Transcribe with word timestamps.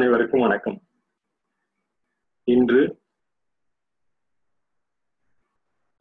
அனைவருக்கும் 0.00 0.40
வணக்கம் 0.40 0.76
இன்று 2.44 2.82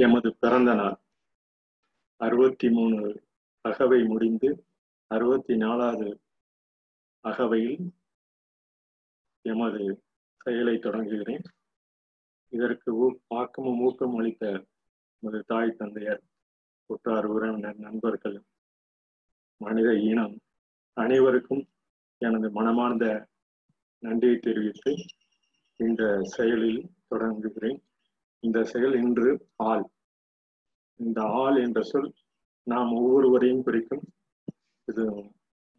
எமது 0.00 0.29
பிறந்த 0.39 0.73
நாள் 0.73 0.95
அறுபத்தி 2.21 2.69
மூணு 2.69 2.99
அகவை 3.65 3.99
முடிந்து 4.03 4.49
அறுபத்தி 5.11 5.55
நாலாவது 5.55 6.07
அகவையில் 7.25 7.83
எமது 9.45 9.81
செயலை 10.37 10.75
தொடங்குகிறேன் 10.77 11.45
இதற்கு 12.53 12.93
ஆக்கமும் 13.35 13.81
ஊக்கம் 13.81 14.15
அளித்த 14.15 14.53
எமது 15.23 15.41
தாய் 15.45 15.77
தந்தையர் 15.77 16.23
குற்றார் 16.89 17.25
உறவினர் 17.25 17.75
நண்பர்கள் 17.79 18.39
மனித 19.57 19.91
இனம் 20.03 20.37
அனைவருக்கும் 20.93 21.65
எனது 22.21 22.49
மனமார்ந்த 22.51 23.05
நன்றியை 24.03 24.37
தெரிவித்து 24.39 24.91
இந்த 25.79 26.03
செயலில் 26.31 26.81
தொடங்குகிறேன் 27.07 27.79
இந்த 28.43 28.59
செயல் 28.63 28.95
இன்று 28.99 29.29
ஆள் 29.63 29.85
இந்த 30.99 31.19
ஆள் 31.39 31.57
என்ற 31.57 31.79
சொல் 31.83 32.09
நாம் 32.67 32.91
ஒவ்வொருவரையும் 32.97 33.63
குறிக்கும் 33.63 34.05
இது 34.87 35.03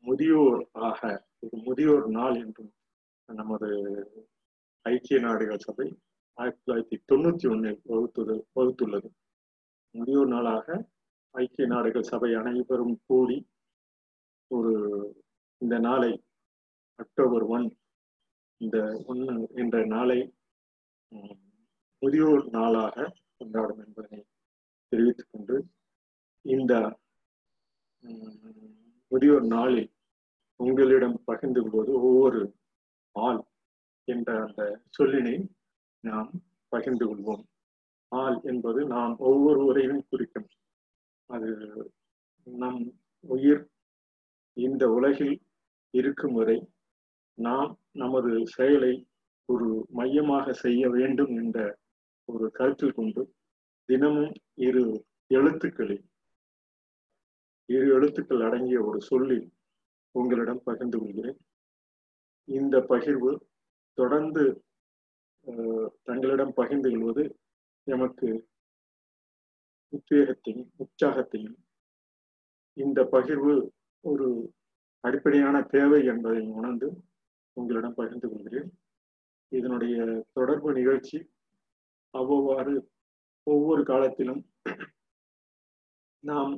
முதியோர் 0.05 0.60
ஆக 0.82 1.00
இது 1.41 1.56
முதியோர் 1.66 2.06
நாள் 2.10 2.37
என்றும் 2.37 2.73
நமது 3.28 3.69
ஐக்கிய 4.87 5.19
நாடுகள் 5.20 5.64
சபை 5.66 5.87
ஆயிரத்தி 6.38 6.60
தொள்ளாயிரத்தி 6.60 6.98
தொண்ணூத்தி 7.10 7.46
ஒன்னில் 7.46 7.80
வகுத்தது 7.87 8.34
வகுத்துள்ளது 8.56 9.09
முதியோர் 9.95 10.30
நாளாக 10.30 10.66
ஐக்கிய 11.34 11.66
நாடுகள் 11.66 12.08
சபை 12.08 12.30
அனைவரும் 12.34 12.97
கூடி 13.06 13.39
ஒரு 14.50 14.72
இந்த 15.61 15.75
நாளை 15.78 16.12
அக்டோபர் 16.98 17.44
ஒன் 17.48 17.66
இந்த 18.61 18.78
ஒன்று 19.06 19.34
என்ற 19.55 19.77
நாளை 19.86 20.19
முதியோர் 22.03 22.44
நாளாக 22.48 23.06
கொண்டாடும் 23.36 23.80
என்பதனை 23.80 24.20
தெரிவித்துக் 24.92 25.30
கொண்டு 25.30 25.56
இந்த 26.44 26.72
முதியோர் 29.12 29.47
நாளில் 29.47 29.91
உங்களிடம் 30.61 31.16
பகிர்ந்து 31.25 31.61
கொள்வது 31.62 31.92
ஒவ்வொரு 32.00 32.41
ஆள் 33.16 33.41
என்ற 34.08 34.30
அந்த 34.42 34.62
சொல்லினை 34.98 35.36
நாம் 36.05 36.30
பகிர்ந்து 36.72 37.06
கொள்வோம் 37.06 37.44
ஆள் 38.12 38.39
என்பது 38.42 38.80
நாம் 38.86 39.14
ஒவ்வொருவரையும் 39.20 40.05
குறிக்கும் 40.08 40.48
அது 41.30 41.50
நம் 42.47 42.80
உயிர் 43.25 43.62
இந்த 44.56 44.84
உலகில் 44.89 45.36
இருக்கும் 45.94 46.34
வரை 46.34 46.56
நாம் 47.41 47.70
நமது 47.92 48.33
செயலை 48.47 48.92
ஒரு 49.48 49.69
மையமாக 49.91 50.53
செய்ய 50.56 50.83
வேண்டும் 50.89 51.33
என்ற 51.36 51.58
ஒரு 52.28 52.47
கருத்தில் 52.50 52.97
கொண்டு 52.97 53.22
தினமும் 53.89 54.34
இரு 54.58 54.83
எழுத்துக்களில் 55.30 56.05
இரு 57.69 57.86
எழுத்துக்கள் 57.89 58.44
அடங்கிய 58.47 58.78
ஒரு 58.83 59.00
சொல்லில் 59.00 59.47
உங்களிடம் 60.14 60.62
பகிர்ந்து 60.64 60.98
கொள்கிறேன் 60.98 61.39
இந்த 62.48 62.77
பகிர்வு 62.89 63.33
தொடர்ந்து 63.98 64.44
தங்களிடம் 66.05 66.55
பகிர்ந்து 66.55 66.89
கொள்வது 66.91 67.25
எமக்கு 67.86 68.28
உத்வேகத்தையும் 69.92 70.70
உற்சாகத்தையும் 70.77 71.58
இந்த 72.77 73.00
பகிர்வு 73.12 73.55
ஒரு 74.05 74.28
அடிப்படையான 75.05 75.56
தேவை 75.66 76.00
என்பதை 76.06 76.43
உணர்ந்து 76.50 76.88
உங்களிடம் 77.56 77.94
பகிர்ந்து 77.94 78.28
கொள்கிறேன் 78.28 78.71
இதனுடைய 79.53 79.97
தொடர்பு 80.32 80.71
நிகழ்ச்சி 80.72 81.19
அவ்வாறு 82.15 82.75
ஒவ்வொரு 83.47 83.82
காலத்திலும் 83.82 84.43
நாம் 86.25 86.53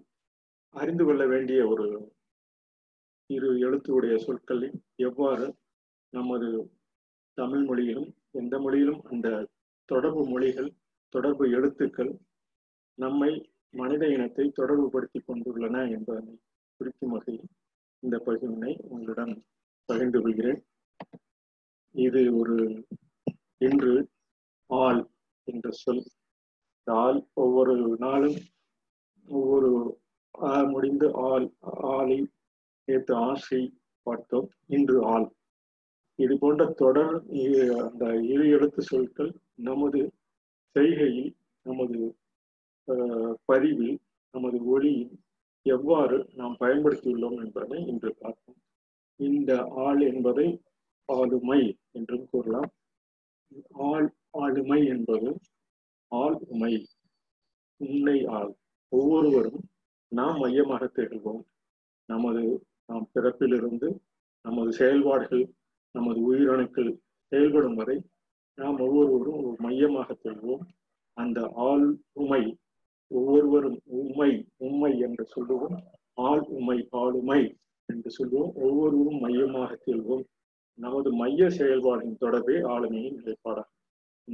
அறிந்து 0.74 1.04
கொள்ள 1.04 1.22
வேண்டிய 1.26 1.60
ஒரு 1.68 1.86
இரு 3.30 3.48
எழுத்துடைய 3.58 4.14
சொற்களை 4.18 4.68
எவ்வாறு 5.00 5.46
நமது 6.12 6.48
தமிழ் 7.38 7.64
மொழியிலும் 7.64 8.08
எந்த 8.32 8.54
மொழியிலும் 8.58 9.00
அந்த 9.10 9.28
தொடர்பு 9.88 10.22
மொழிகள் 10.26 10.70
தொடர்பு 11.14 11.44
எழுத்துக்கள் 11.50 12.12
நம்மை 12.98 13.30
மனித 13.74 14.04
இனத்தை 14.06 14.46
தொடர்பு 14.50 14.86
படுத்தி 14.90 15.20
கொண்டுள்ளன 15.20 15.76
என்பதனை 15.88 16.34
குறிக்கும் 16.80 17.12
வகையில் 17.12 17.48
இந்த 18.02 18.16
பகிர்வினை 18.26 18.72
உங்களுடன் 18.88 19.32
பகிர்ந்து 19.88 20.18
கொள்கிறேன் 20.22 20.60
இது 21.94 22.20
ஒரு 22.34 22.56
இன்று 23.58 23.94
ஆள் 24.70 25.00
என்ற 25.48 25.68
சொல் 25.74 26.04
ஆள் 26.86 27.18
ஒவ்வொரு 27.34 27.74
நாளும் 27.98 28.38
ஒவ்வொரு 29.28 29.70
முடிந்து 30.70 31.08
ஆள் 31.26 31.46
ஆளை 31.90 32.18
நேற்று 32.88 33.14
ஆசை 33.22 33.60
பார்த்தோம் 34.06 34.48
இன்று 34.68 34.96
ஆள் 35.04 35.28
இது 36.18 36.34
போன்ற 36.38 36.62
தொடர் 36.72 37.14
அந்த 37.82 38.04
இரு 38.26 38.46
எழுத்து 38.48 38.82
சொற்கள் 38.82 39.30
நமது 39.60 40.00
செய்கையில் 40.76 41.30
நமது 41.66 41.98
பதிவில் 43.48 43.96
நமது 44.34 44.58
ஒளியில் 44.66 45.14
எவ்வாறு 45.66 46.16
நாம் 46.34 46.56
பயன்படுத்தியுள்ளோம் 46.60 47.38
என்பதை 47.38 47.78
இன்று 47.86 48.10
பார்ப்போம் 48.20 48.60
இந்த 49.20 49.52
ஆள் 49.80 50.00
என்பதை 50.02 50.46
ஆளுமை 51.08 51.60
என்றும் 51.90 52.26
கூறலாம் 52.30 52.70
ஆள் 53.86 54.08
ஆளுமை 54.38 54.80
என்பது 54.86 55.30
ஆள் 56.12 56.36
உமை 56.48 56.72
உண்மை 57.80 58.16
ஆள் 58.30 58.52
ஒவ்வொருவரும் 58.92 59.60
நாம் 60.12 60.38
மையமாக 60.38 60.84
திகழ்வோம் 60.88 61.42
நமது 62.08 62.42
நாம் 62.88 63.06
பிறப்பிலிருந்து 63.14 63.88
நமது 64.44 64.70
செயல்பாடுகள் 64.72 65.44
நமது 65.94 66.18
உயிரணுக்கள் 66.22 66.90
செயல்படும் 67.32 67.74
வரை 67.74 67.96
நாம் 68.58 68.78
ஒவ்வொருவரும் 68.80 69.40
ஒரு 69.42 69.56
மையமாக 69.58 70.08
திகழ்வோம் 70.14 70.64
அந்த 71.16 71.40
ஆள் 71.64 71.86
உமை 72.14 72.42
ஒவ்வொருவரும் 73.10 73.78
உண்மை 73.92 74.30
உண்மை 74.58 74.92
என்று 74.98 75.24
சொல்லுவோம் 75.26 75.78
ஆள் 76.22 76.44
உமை 76.50 76.78
ஆளுமை 76.94 77.40
என்று 77.88 78.10
சொல்லுவோம் 78.10 78.52
ஒவ்வொருவரும் 78.58 79.20
மையமாக 79.20 79.70
திகழ்வோம் 79.76 80.24
நமது 80.78 81.08
மைய 81.16 81.48
செயல்பாடின் 81.50 82.16
தொடர்பே 82.16 82.56
ஆளுமையின் 82.68 83.18
நிலைப்பாடாகும் 83.18 83.78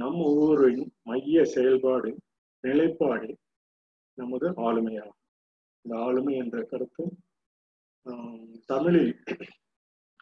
நம் 0.00 0.19
ஒவ்வொருவரின் 0.25 0.87
மைய 1.03 1.43
செயல்பாடு 1.49 2.11
நிலைப்பாடு 2.63 3.29
நமது 4.17 4.47
ஆளுமையாகும் 4.61 5.17
இந்த 5.85 5.93
ஆளுமை 5.99 6.33
என்ற 6.37 6.57
கருத்து 6.63 7.03
தமிழில் 8.69 9.13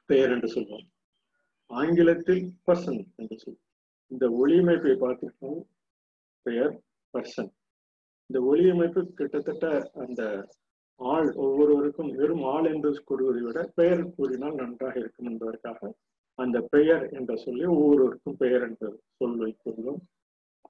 பெயர் 0.10 0.34
என்று 0.34 0.50
சொல்வோம் 0.50 0.86
ஆங்கிலத்தில் 1.72 2.44
பர்சன் 2.66 3.02
என்று 3.16 3.38
சொல்வோம் 3.38 3.64
இந்த 4.12 4.26
ஒளியமைப்பை 4.38 4.94
பார்த்துக்கணும் 4.98 5.64
பெயர் 6.46 6.74
பர்சன் 7.14 7.52
இந்த 8.30 8.40
ஒளியமைப்பு 8.44 9.02
கிட்டத்தட்ட 9.14 9.66
அந்த 10.04 10.22
ஆள் 11.00 11.30
ஒவ்வொருவருக்கும் 11.38 12.12
வெறும் 12.16 12.46
ஆள் 12.48 12.68
என்று 12.70 12.92
கூறுவதை 13.04 13.42
விட 13.42 13.60
பெயர் 13.76 14.04
கூறினால் 14.16 14.56
நன்றாக 14.56 14.96
இருக்கும் 15.00 15.30
என்பதற்காக 15.32 15.90
அந்த 16.40 16.58
பெயர் 16.70 17.04
என்ற 17.12 17.32
சொல்லி 17.36 17.64
ஒவ்வொருவருக்கும் 17.74 18.38
பெயர் 18.38 18.64
என்ற 18.64 18.92
சொல் 19.14 19.38
வைத்துள்ளோம் 19.38 20.02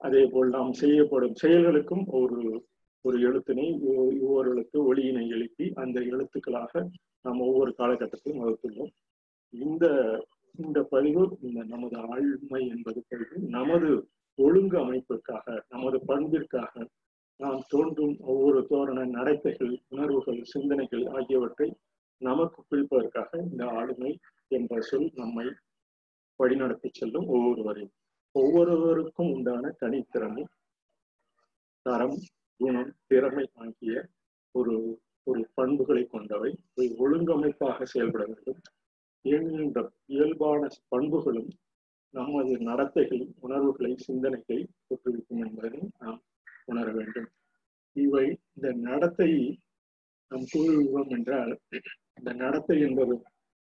அதே 0.02 0.24
போல் 0.26 0.50
நாம் 0.50 0.74
செய்யப்படும் 0.74 1.36
செயல்களுக்கும் 1.36 2.06
ஒரு 2.14 2.40
ஒரு 3.06 3.18
எழுத்தினை 3.22 3.66
ஒவ்வொரு 3.90 4.52
ஒளியினை 4.84 5.26
எழுப்பி 5.30 5.66
அந்த 5.76 5.98
எழுத்துக்களாக 6.08 6.84
நாம் 7.26 7.40
ஒவ்வொரு 7.40 7.72
காலகட்டத்தையும் 7.80 8.42
வகுத்துள்ளோம் 8.42 8.92
இந்த 9.54 9.86
இந்த 10.60 10.80
பதிவு 10.92 11.24
இந்த 11.42 11.62
நமது 11.64 11.98
ஆழ்மை 12.06 12.62
என்பது 12.68 13.00
பதிவு 13.10 13.38
நமது 13.50 13.90
ஒழுங்கு 14.40 14.78
அமைப்புக்காக 14.78 15.46
நமது 15.68 15.98
பண்பிற்காக 16.06 16.74
நாம் 17.40 17.62
தோன்றும் 17.68 18.16
ஒவ்வொரு 18.26 18.60
தோரண 18.68 19.00
நடத்தைகள் 19.10 19.74
உணர்வுகள் 19.88 20.40
சிந்தனைகள் 20.46 21.06
ஆகியவற்றை 21.14 21.68
நமக்கு 22.22 22.60
பிடிப்பதற்காக 22.64 23.40
இந்த 23.44 23.64
ஆளுமை 23.72 24.12
என்ற 24.52 24.80
சொல் 24.82 25.10
நம்மை 25.16 25.48
வழிநடத்தி 26.40 26.90
செல்லும் 26.92 27.28
ஒவ்வொருவரையும் 27.28 27.96
ஒவ்வொருவருக்கும் 28.36 29.32
உண்டான 29.32 29.72
தனித்திறமை 29.80 30.44
தரம் 31.86 32.18
குணம் 32.62 32.92
திறமை 33.08 33.46
ஆகிய 33.56 33.94
ஒரு 34.56 34.76
ஒரு 35.28 35.42
பண்புகளை 35.54 36.04
கொண்டவை 36.06 36.52
ஒழுங்கமைப்பாக 36.98 37.86
செயல்பட 37.86 38.24
வேண்டும் 38.26 38.60
என்ற 39.26 39.80
இயல்பான 40.06 40.68
பண்புகளும் 40.90 41.50
நமது 42.14 42.54
நடத்தைகள் 42.60 43.24
உணர்வுகளை 43.40 43.92
சிந்தனைகளை 44.06 44.60
தோற்றுவிக்கும் 44.86 45.42
என்பதை 45.42 45.72
நாம் 45.98 46.20
உணர 46.66 46.88
வேண்டும் 46.92 47.30
இவை 47.96 48.26
இந்த 48.54 48.70
நடத்தை 48.82 49.30
நாம் 50.32 50.48
கூறுகிறோம் 50.52 51.10
என்றால் 51.10 51.52
இந்த 52.20 52.32
நடத்தை 52.34 52.78
என்பது 52.82 53.16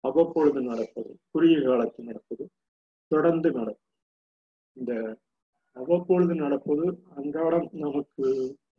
அவ்வப்பொழுது 0.04 0.60
நடப்பது 0.62 1.12
குறுகிய 1.32 1.60
காலத்தில் 1.62 2.08
நடப்பது 2.08 2.46
தொடர்ந்து 3.12 3.50
நடக்கும் 3.52 3.90
இந்த 4.78 4.94
அவ்வப்பொழுது 5.76 6.34
நடப்பது 6.36 6.86
அன்றாடம் 7.16 7.68
நமக்கு 7.76 8.26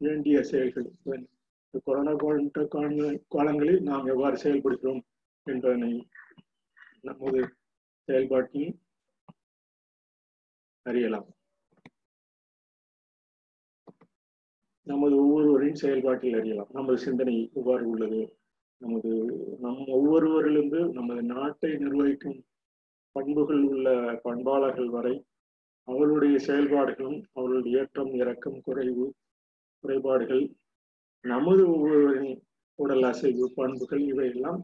வேண்டிய 0.00 0.36
செயல்கள் 0.42 0.88
இந்த 1.66 1.80
கொரோனா 1.86 2.12
காலங்களில் 3.30 3.80
நாம் 3.82 4.06
எவ்வாறு 4.06 4.36
செயல்படுகிறோம் 4.36 5.02
என்பதனை 5.46 5.92
நமது 7.00 7.40
செயல்பாட்டில் 8.08 8.72
அறியலாம் 10.86 11.28
நமது 14.86 15.14
ஒவ்வொருவரின் 15.16 15.80
செயல்பாட்டில் 15.82 16.38
அறியலாம் 16.38 16.72
நமது 16.72 16.98
சிந்தனை 16.98 17.36
எவ்வாறு 17.54 17.84
உள்ளது 17.88 18.22
நமது 18.84 19.10
நம் 19.60 19.84
ஒவ்வொருவரிலிருந்து 19.90 20.80
நமது 20.92 21.22
நாட்டை 21.30 21.70
நிர்வகிக்கும் 21.76 22.38
பண்புகள் 23.16 23.62
உள்ள 23.68 23.88
பண்பாளர்கள் 24.24 24.90
வரை 24.90 25.14
அவருடைய 25.88 26.36
செயல்பாடுகளும் 26.46 27.18
அவர்களுடைய 27.32 27.80
ஏற்றம் 27.80 28.12
இறக்கம் 28.14 28.58
குறைவு 28.60 29.06
குறைபாடுகள் 29.84 30.44
நமது 31.24 31.62
ஒவ்வொருவரின் 31.68 32.36
உடல் 32.78 33.04
அசைவு 33.04 33.46
பண்புகள் 33.56 34.04
இவையெல்லாம் 34.04 34.60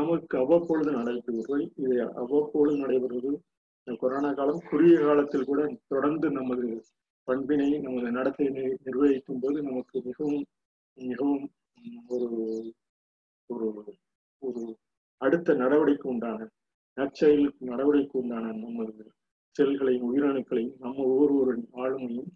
நமக்கு 0.00 0.34
அவ்வப்பொழுது 0.38 0.90
நடைபெறுவது 0.98 1.64
இது 1.76 1.96
அவ்வப்பொழுது 2.14 2.76
நடைபெறுவது 2.76 3.32
இந்த 3.86 3.96
கொரோனா 3.96 4.30
காலம் 4.32 4.62
குறுகிய 4.68 4.98
காலத்தில் 5.00 5.48
கூட 5.48 5.62
தொடர்ந்து 5.86 6.28
நமது 6.30 6.68
பண்பினை 7.28 7.68
நமது 7.78 8.10
நடத்தை 8.10 8.46
நிர்வகிக்கும் 8.84 9.42
போது 9.42 9.58
நமக்கு 9.62 9.96
மிகவும் 10.06 10.46
மிகவும் 10.98 11.44
ஒரு 12.08 12.28
ஒரு 13.52 13.68
ஒரு 14.42 14.62
அடுத்த 15.20 15.54
நடவடிக்கை 15.54 16.08
உண்டான 16.10 16.48
நற்செயல் 16.96 17.44
நடவடிக்கை 17.62 18.16
உண்டான 18.20 18.46
நமது 18.56 19.04
செல்களையும் 19.56 20.08
உயிரணுக்களையும் 20.08 20.78
நம்ம 20.78 21.04
ஒவ்வொருவரின் 21.04 21.68
ஆளுமையும் 21.76 22.30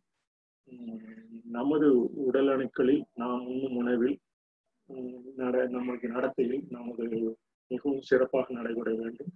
நமது 1.50 1.88
உடல் 2.24 2.50
அணுக்களில் 2.50 3.02
நாம் 3.14 3.42
உண்ணும் 3.46 3.76
உணவில் 3.76 4.16
நட 5.36 5.56
நமது 5.66 6.08
நடத்தையில் 6.08 6.64
நமது 6.68 7.04
மிகவும் 7.70 8.02
சிறப்பாக 8.02 8.54
நடைபெற 8.54 8.88
வேண்டும் 8.94 9.32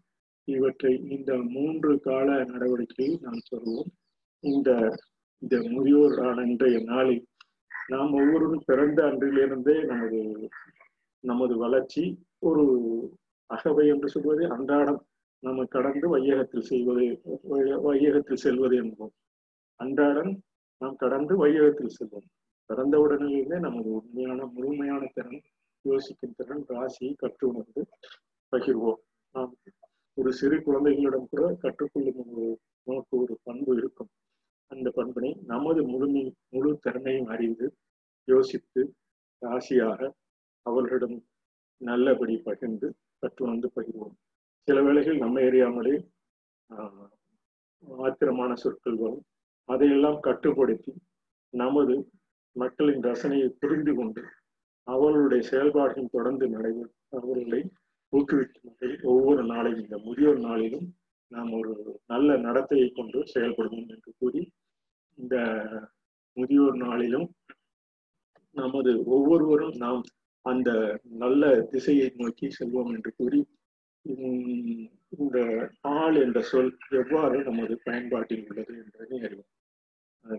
இவற்றை 0.49 0.93
இந்த 1.09 1.31
மூன்று 1.51 1.93
கால 2.01 2.29
நடவடிக்கையை 2.45 3.15
நாம் 3.21 3.47
சொல்வோம் 3.51 3.91
இந்த 4.45 4.71
இந்த 5.43 5.57
முதியோர் 5.71 6.17
இன்றைய 6.45 6.79
நாளில் 6.85 7.23
நாம் 7.89 8.13
ஒவ்வொருவரும் 8.13 8.67
பிறந்த 8.67 9.01
அன்றிலிருந்தே 9.05 9.77
நமது 9.85 10.21
நமது 11.25 11.55
வளர்ச்சி 11.57 12.03
ஒரு 12.41 12.65
அகவை 13.51 13.85
என்று 13.89 14.09
சொல்வது 14.09 14.45
அன்றாடம் 14.49 15.01
நம்ம 15.43 15.65
கடந்து 15.67 16.07
வையகத்தில் 16.09 16.69
செய்வது 16.69 17.07
வையகத்தில் 17.85 18.43
செல்வது 18.43 18.77
என்போம் 18.77 19.15
அன்றாடம் 19.81 20.33
நாம் 20.81 20.97
கடந்து 20.97 21.35
வையகத்தில் 21.37 21.95
செல்வோம் 21.97 22.29
கடந்த 22.71 22.97
உடனேயே 23.01 23.59
நமது 23.59 23.89
உண்மையான 23.91 24.41
முழுமையான 24.47 25.03
திறன் 25.15 25.41
யோசிக்கும் 25.85 26.37
திறன் 26.37 26.65
ராசியை 26.71 27.13
கற்று 27.15 27.45
உணர்ந்து 27.47 27.83
பகிர்வோம் 28.53 29.01
நாம் 29.35 29.53
ஒரு 30.17 30.31
சிறு 30.33 30.57
குழந்தைகளிடம் 30.61 31.29
கூட 31.29 31.45
கற்றுக்கொள்ளும் 31.63 32.21
ஒரு 32.25 32.47
நமக்கு 32.87 33.15
ஒரு 33.19 33.35
பண்பு 33.43 33.73
இருக்கும் 33.77 34.11
அந்த 34.71 34.89
பண்பினை 34.97 35.31
நமது 35.47 35.81
முழுமை 35.85 36.25
முழு 36.49 36.71
திறனையும் 36.79 37.31
அறிந்து 37.31 37.67
யோசித்து 38.29 38.83
ராசியாக 39.43 40.11
அவர்களிடம் 40.67 41.17
நல்லபடி 41.81 42.35
பகிர்ந்து 42.43 42.89
கற்று 43.23 43.45
வந்து 43.47 43.69
பகிர்வோம் 43.77 44.17
சில 44.69 44.79
வேளைகள் 44.81 45.19
நம்ம 45.19 45.41
ஏரியாமலே 45.41 45.95
ஆத்திரமான 48.03 48.53
சொற்கள் 48.55 48.99
வரும் 48.99 49.25
அதையெல்லாம் 49.69 50.19
கட்டுப்படுத்தி 50.21 50.93
நமது 51.55 51.95
மக்களின் 52.57 53.03
ரசனையை 53.05 53.49
புரிந்து 53.59 53.93
கொண்டு 53.95 54.23
அவர்களுடைய 54.89 55.43
செயல்பாடுகள் 55.43 56.13
தொடர்ந்து 56.13 56.47
நடைபெறும் 56.49 56.97
அவர்களை 57.17 57.61
ஊக்குவிக்கும் 58.13 58.69
வகையில் 58.69 59.05
ஒவ்வொரு 59.05 59.43
நாளையும் 59.45 59.83
இந்த 59.83 59.99
முதியோர் 59.99 60.41
நாளிலும் 60.41 60.87
நாம் 61.33 61.51
ஒரு 61.53 61.73
நல்ல 62.07 62.37
நடத்தையை 62.39 62.89
கொண்டு 62.91 63.19
செயல்படுவோம் 63.35 63.91
என்று 63.91 64.13
கூறி 64.19 64.41
இந்த 65.19 65.37
முதியோர் 66.37 66.79
நாளிலும் 66.79 67.27
நமது 68.57 68.93
ஒவ்வொருவரும் 69.09 69.77
நாம் 69.77 70.01
அந்த 70.45 70.71
நல்ல 71.15 71.49
திசையை 71.71 72.09
நோக்கி 72.17 72.47
செல்வோம் 72.51 72.93
என்று 72.93 73.11
கூறி 73.17 73.41
இந்த 75.19 75.39
ஆள் 75.95 76.17
என்ற 76.17 76.41
சொல் 76.43 76.71
எவ்வாறு 76.93 77.39
நமது 77.45 77.75
பயன்பாட்டில் 77.85 78.45
உள்ளது 78.49 78.75
என்பதை 78.75 79.19
அறிவோம் 79.21 79.51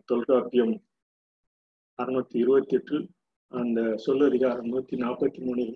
தொல்காப்பியம் 0.08 0.76
அறுநூத்தி 2.00 2.38
இருபத்தி 2.38 2.76
எட்டில் 2.76 3.06
அந்த 3.52 3.80
சொல்லதிகாரம் 4.06 4.70
நூத்தி 4.70 4.96
நாற்பத்தி 4.96 5.40
மூணில் 5.42 5.76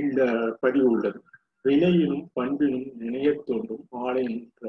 இந்த 0.00 0.20
பதிவு 0.60 0.88
உள்ளது 0.90 1.20
வினையினும் 1.64 2.26
பண்பினும் 2.32 2.88
நினைய 2.96 3.28
தோன்றும் 3.46 3.86
என்ற 4.24 4.69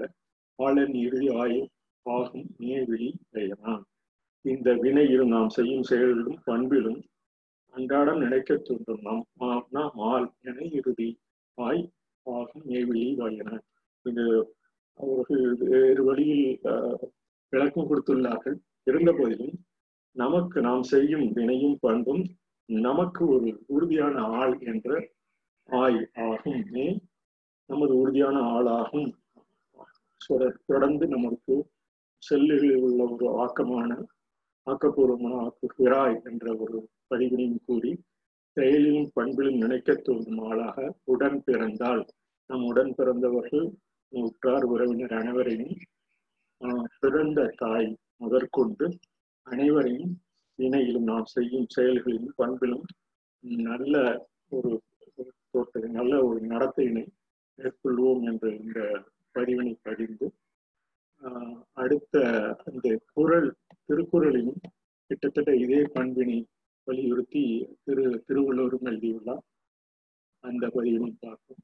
ஆளன் 0.59 0.95
இறுதி 0.97 1.29
ஆயு 1.35 1.61
ஆகும் 2.05 2.47
நேவிழி 2.59 3.09
பெயரான் 3.31 3.83
இந்த 4.45 4.69
வினையிலும் 4.75 5.33
நாம் 5.33 5.49
செய்யும் 5.49 5.87
செயலிலும் 5.89 6.39
பண்பிலும் 6.45 6.99
அன்றாடம் 7.77 8.21
நினைக்கத் 8.21 8.63
தூண்டும் 8.63 9.01
நம் 9.01 9.25
மாப்னா 9.39 9.81
மால் 9.93 10.25
என 10.41 10.63
இறுதி 10.71 11.07
வாய் 11.57 11.81
ஆகும் 12.25 12.63
ஏவிழி 12.69 13.03
வாயன 13.15 13.49
இது 14.05 14.23
அவர்கள் 14.99 15.43
வேறு 15.63 16.03
வழியில் 16.03 16.47
விளக்கம் 17.53 17.89
கொடுத்துள்ளார்கள் 17.89 18.57
இருந்த 18.87 19.11
போதிலும் 19.11 19.53
நமக்கு 20.15 20.57
நாம் 20.61 20.83
செய்யும் 20.83 21.25
வினையும் 21.33 21.77
பண்பும் 21.79 22.23
நமக்கு 22.69 23.23
ஒரு 23.27 23.51
உறுதியான 23.67 24.25
ஆள் 24.39 24.57
என்ற 24.63 24.89
ஆய் 25.69 26.01
ஆகும் 26.25 26.59
நமது 27.69 27.93
உறுதியான 27.97 28.37
ஆளாகும் 28.55 29.09
தொடர்ந்து 30.67 31.07
நமக்கு 31.07 31.55
செல்லில் 32.23 32.69
உள்ள 32.81 33.01
ஒரு 33.11 33.27
ஆக்கமான 33.37 33.91
ஆக்கப்பூர்வமான 34.67 35.35
ஆக்குகிறாய் 35.43 36.21
என்ற 36.23 36.47
ஒரு 36.57 36.79
பணிபுரியும் 37.11 37.63
கூறி 37.65 37.91
செயலிலும் 38.57 39.09
பண்பிலும் 39.13 39.59
நினைக்க 39.59 39.95
தோன்றும் 39.99 40.41
ஆளாக 40.43 40.87
உடன் 41.05 41.39
பிறந்தால் 41.43 42.03
நம் 42.49 42.65
உடன் 42.65 42.93
பிறந்தவர்கள் 42.93 43.67
உற்றார் 44.13 44.65
உறவினர் 44.65 45.13
அனைவரையும் 45.13 45.75
பிறந்த 46.97 47.39
தாய் 47.55 47.89
முதற்கொண்டு 48.17 48.85
அனைவரையும் 49.47 50.13
இணையிலும் 50.59 51.07
நாம் 51.07 51.27
செய்யும் 51.27 51.67
செயல்களிலும் 51.67 52.37
பண்பிலும் 52.37 52.85
நல்ல 53.67 53.95
ஒரு 54.51 54.71
தோட்டத்தை 55.51 55.89
நல்ல 55.89 56.13
ஒரு 56.23 56.39
நடத்தையினை 56.45 57.05
மேற்கொள்வோம் 57.59 58.23
என்ற 58.23 58.47
இந்த 58.55 58.79
பதிவினை 59.35 59.73
பதிந்து 59.83 60.27
அடுத்த 61.77 62.15
இந்த 62.71 62.87
குரல் 63.13 63.49
திருக்குறளிலும் 63.85 64.61
கிட்டத்தட்ட 65.09 65.51
இதே 65.55 65.81
பண்பினை 65.93 66.37
வலியுறுத்தி 66.87 67.43
திரு 67.83 68.03
திருவள்ளுவரும் 68.27 68.87
எழுதியுள்ளார் 68.87 69.43
அந்த 70.43 70.65
பதிவினை 70.67 71.11
பார்ப்போம் 71.17 71.63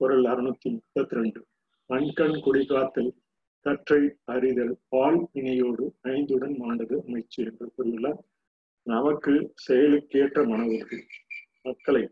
குரல் 0.00 0.26
அறுநூத்தி 0.26 0.68
முப்பத்தி 0.70 1.16
ரெண்டு 1.16 1.40
மண்கண் 1.90 2.38
குடிகாத்தல் 2.40 3.10
கற்றை 3.66 4.00
அறிதல் 4.26 4.74
பால் 4.88 5.20
இணையோடு 5.32 5.84
ஐந்துடன் 6.10 6.56
மாண்டது 6.58 6.96
அமைச்சு 7.02 7.40
என்று 7.44 7.66
கூறியுள்ளார் 7.76 8.20
நமக்கு 8.86 9.32
செயலுக்கேற்ற 9.66 10.44
மன 10.46 10.62
உறுதி 10.68 11.00
மக்களை 11.62 12.04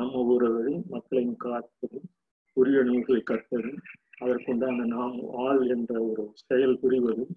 நம்ம 0.00 0.22
ஊரவரும் 0.26 0.82
மக்களையும் 0.88 1.38
காப்பதும் 1.38 2.08
உரிய 2.56 2.80
நூல்களை 2.82 3.20
கற்பதும் 3.22 3.78
அதற்குண்டான 4.20 4.86
நாம் 4.86 5.16
ஆள் 5.44 5.62
என்ற 5.68 5.92
ஒரு 6.02 6.24
செயல் 6.42 6.78
புரிவதும் 6.78 7.34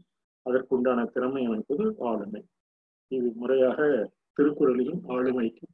அதற்குண்டான 0.45 0.99
திறமை 1.05 1.43
அமைப்பது 1.45 1.85
ஆளுமை 2.05 2.41
இது 3.11 3.29
முறையாக 3.35 3.79
திருக்குறளையும் 4.37 5.01
ஆளுமைக்கு 5.09 5.65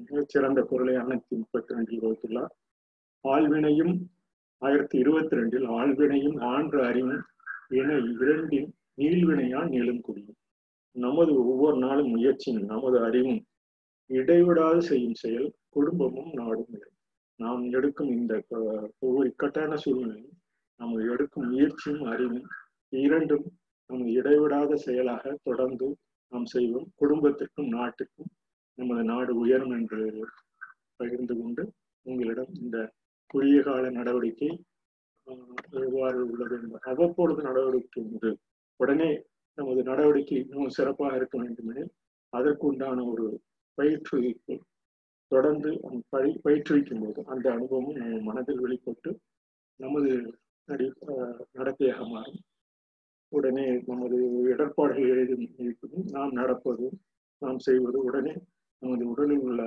மிகச்சிறந்த 0.00 0.60
குரலை 0.62 0.94
அன்னத்தி 0.96 1.34
முப்பத்தி 1.36 1.74
ரெண்டில் 1.74 2.02
வகுத்துள்ளார் 2.02 2.52
ஆழ்வினையும் 3.24 3.94
ஆயிரத்தி 4.62 4.96
இருபத்தி 4.98 5.34
ரெண்டில் 5.36 5.66
ஆழ்வினையும் 5.76 6.38
ஆண்டு 6.48 6.78
அறிவும் 6.84 7.24
என 7.70 7.96
இரண்டின் 8.18 8.68
நீள்வினையால் 8.94 9.68
நீளும் 9.68 10.00
குடியும் 10.00 10.38
நமது 10.96 11.32
ஒவ்வொரு 11.42 11.76
நாளும் 11.78 12.10
முயற்சியும் 12.10 12.64
நமது 12.64 12.96
அறிவும் 13.00 13.42
இடைவிடாது 14.10 14.80
செய்யும் 14.82 15.18
செயல் 15.18 15.48
குடும்பமும் 15.68 16.32
நாடும் 16.34 16.78
நாம் 17.40 17.62
எடுக்கும் 17.72 18.10
இந்த 18.10 18.34
ஒவ்வொரு 19.02 19.26
இக்கட்டான 19.28 19.76
சூழ்நிலையும் 19.76 20.36
நம்ம 20.80 21.00
எடுக்கும் 21.06 21.48
முயற்சியும் 21.48 22.04
அறிவும் 22.06 22.46
இரண்டும் 22.92 23.46
நம் 23.90 24.06
இடைவிடாத 24.16 24.72
செயலாக 24.76 25.34
தொடர்ந்து 25.42 25.86
நாம் 26.32 26.46
செய்வோம் 26.46 26.88
குடும்பத்திற்கும் 26.96 27.70
நாட்டுக்கும் 27.72 28.30
நமது 28.78 29.02
நாடு 29.04 29.32
உயரும் 29.34 29.72
என்று 29.72 30.00
பகிர்ந்து 30.96 31.34
கொண்டு 31.34 31.62
உங்களிடம் 32.06 32.52
இந்த 32.54 32.78
குறுகிய 33.30 33.60
கால 33.62 33.84
நடவடிக்கை 33.90 34.50
எவ்வாறு 35.80 36.18
உள்ளது 36.24 36.54
என்பது 36.58 36.84
அவ்வப்பொழுது 36.84 37.40
நடவடிக்கை 37.42 38.02
உண்டு 38.04 38.30
உடனே 38.80 39.10
நமது 39.58 39.80
நடவடிக்கை 39.82 40.36
இன்னும் 40.42 40.76
சிறப்பாக 40.76 41.16
இருக்க 41.16 41.36
வேண்டுமெனில் 41.38 41.90
அதற்குண்டான 42.32 42.98
ஒரு 43.12 43.26
பயிற்றுவிப்பு 43.78 44.54
தொடர்ந்து 45.30 45.70
பயி 46.10 46.30
பயிற்றுவிக்கும் 46.44 47.02
போது 47.02 47.20
அந்த 47.26 47.46
அனுபவம் 47.52 47.90
நம்ம 47.96 48.20
மனதில் 48.22 48.62
வெளிப்பட்டு 48.62 49.10
நமது 49.80 50.12
நடி 50.68 50.86
நடத்தையாக 51.54 52.06
மாறும் 52.08 52.40
உடனே 53.32 53.66
நமது 53.86 54.18
இடர்பாடுகள் 54.44 55.22
எதுவும் 55.24 55.58
இருக்கும் 55.58 56.06
நாம் 56.10 56.32
நடப்பதும் 56.32 56.96
நாம் 57.42 57.58
செய்வது 57.58 57.98
உடனே 58.02 58.34
நமது 58.82 59.04
உடலில் 59.06 59.44
உள்ள 59.44 59.62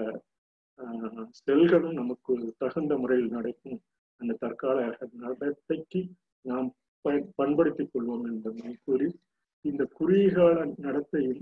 செல்களும் 1.40 1.94
நமக்கு 1.94 2.34
தகுந்த 2.58 2.94
முறையில் 2.98 3.34
நடக்கும் 3.34 3.80
அந்த 4.22 4.38
தற்கால 4.40 4.78
நடத்தைக்கு 5.16 6.02
நாம் 6.46 6.70
பண்படுத்திக் 7.36 7.92
கொள்வோம் 7.94 8.26
என்பதை 8.26 8.74
கூறி 8.86 9.08
இந்த 9.66 9.84
குறுகால 9.94 10.58
நடத்தையில் 10.78 11.42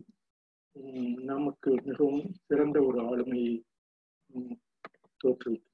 நமக்கு 1.24 1.72
மிகவும் 1.86 2.30
சிறந்த 2.48 2.78
ஒரு 2.82 3.00
ஆளுமையை 3.02 3.54
தோற்றுவிக்கும் 5.22 5.68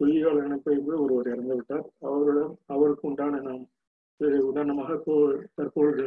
குறுகால 0.00 0.34
நடத்தை 0.42 0.74
கூட 0.76 0.96
ஒருவர் 0.98 1.30
இறந்து 1.30 1.54
விட்டார் 1.54 1.86
அவரிடம் 2.00 2.54
அவருக்கு 2.66 3.06
உண்டான 3.08 3.40
நாம் 3.40 3.64
உதாரணமாக 4.46 4.92
இப்போ 4.94 5.14
தற்பொழுது 5.54 6.06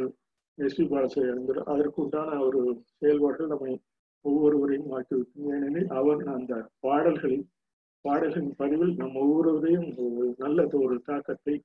எஸ் 0.58 0.76
பி 0.76 0.84
பாலசேகர் 0.84 1.60
அதற்குண்டான 1.70 2.38
ஒரு 2.40 2.60
செயல்பாடுகள் 2.94 3.52
நம்மை 3.52 3.72
ஒவ்வொருவரையும் 4.24 4.92
ஆக்கிவிட்டோம் 4.92 5.50
ஏனெனில் 5.50 5.90
அவர் 5.92 6.22
அந்த 6.28 6.54
பாடல்களில் 6.80 7.46
பாடல்களின் 8.04 8.56
பதிவில் 8.56 8.94
நம் 8.94 9.20
ஒவ்வொருவரையும் 9.22 9.88
ஒரு 10.04 10.26
நல்ல 10.38 10.66
ஒரு 10.78 10.96
தாக்கத்தை 11.06 11.56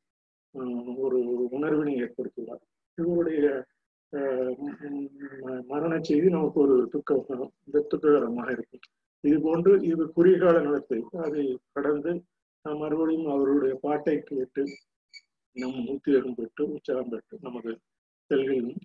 ஒரு 0.98 1.20
உணர்வினை 1.52 1.94
ஏற்படுத்துவார் 1.98 2.64
இவருடைய 2.98 3.46
மரண 5.70 5.94
செய்தி 6.02 6.28
நமக்கு 6.30 6.60
ஒரு 6.60 6.76
துக்க 6.90 7.20
துக்ககரமாக 7.84 8.50
இருக்கும் 8.52 8.84
இது 9.24 9.38
போன்று 9.42 9.74
இது 9.84 10.04
குறுகிய 10.10 10.38
கால 10.38 10.58
நடத்தை 10.60 11.00
அதை 11.26 11.44
கடந்து 11.74 12.12
நாம் 12.66 12.82
மறுபடியும் 12.84 13.30
அவருடைய 13.32 13.74
பாட்டை 13.84 14.16
கேட்டு 14.24 14.64
நம் 15.56 15.88
உத்தியோகம் 15.88 16.36
பெற்று 16.36 16.64
உற்சாகம் 16.68 17.10
பெற்று 17.10 17.36
நமது 17.42 17.72
செல்களிலும் 18.32 18.82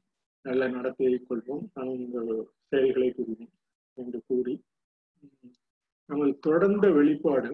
நல்ல 0.45 0.62
நடத்தையை 0.69 1.19
கொள்வோம் 1.21 1.64
நமது 1.75 2.35
செயல்களை 2.66 3.09
புரிவோம் 3.11 3.52
என்று 3.99 4.19
கூறி 4.26 4.55
நமது 6.09 6.33
தொடர்ந்த 6.38 6.87
வெளிப்பாடு 6.90 7.50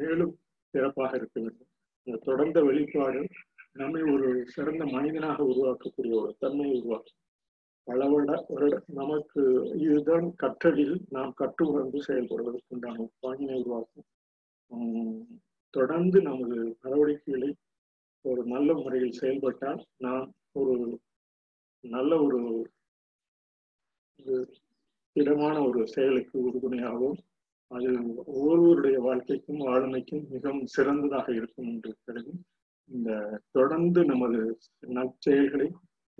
மேலும் 0.00 0.34
சிறப்பாக 0.74 1.12
இருக்க 1.16 1.36
வேண்டும் 1.40 1.70
இந்த 2.06 2.18
தொடர்ந்த 2.24 2.58
வெளிப்பாடு 2.62 3.20
நம்மை 3.72 4.02
ஒரு 4.12 4.28
சிறந்த 4.46 4.84
மனிதனாக 4.86 5.38
உருவாக்கக்கூடிய 5.44 6.14
ஒரு 6.14 6.32
தன்மையை 6.38 6.74
உருவாக்கும் 6.76 7.18
பல 7.86 8.06
வருட 8.08 8.72
நமக்கு 8.92 9.42
இதுதான் 9.80 10.26
கற்றலில் 10.36 10.96
நாம் 11.08 11.32
கற்று 11.32 11.64
உணர்ந்து 11.66 12.00
செயல்படுவதற்குண்டான 12.08 13.06
பாங்கினை 13.22 13.56
உருவாக்கும் 13.60 14.06
தொடர்ந்து 15.74 16.18
நமது 16.22 16.58
நடவடிக்கைகளை 16.82 17.50
ஒரு 18.24 18.42
நல்ல 18.46 18.70
முறையில் 18.74 19.18
செயல்பட்டால் 19.18 19.80
நாம் 19.98 20.26
ஒரு 20.54 20.74
நல்ல 21.84 22.12
ஒரு 22.20 22.40
திடமான 25.16 25.56
ஒரு 25.62 25.80
செயலுக்கு 25.86 26.34
உறுதுணையாகவும் 26.40 27.18
அது 27.70 27.90
ஒவ்வொருவருடைய 28.30 28.96
வாழ்க்கைக்கும் 29.00 29.60
ஆளுமைக்கும் 29.66 30.24
மிகவும் 30.30 30.66
சிறந்ததாக 30.66 31.26
இருக்கும் 31.34 31.68
என்று 31.68 31.92
கருதி 31.98 32.34
இந்த 32.90 33.10
தொடர்ந்து 33.50 34.00
நமது 34.04 34.40
நற்செயல்களை 34.90 35.68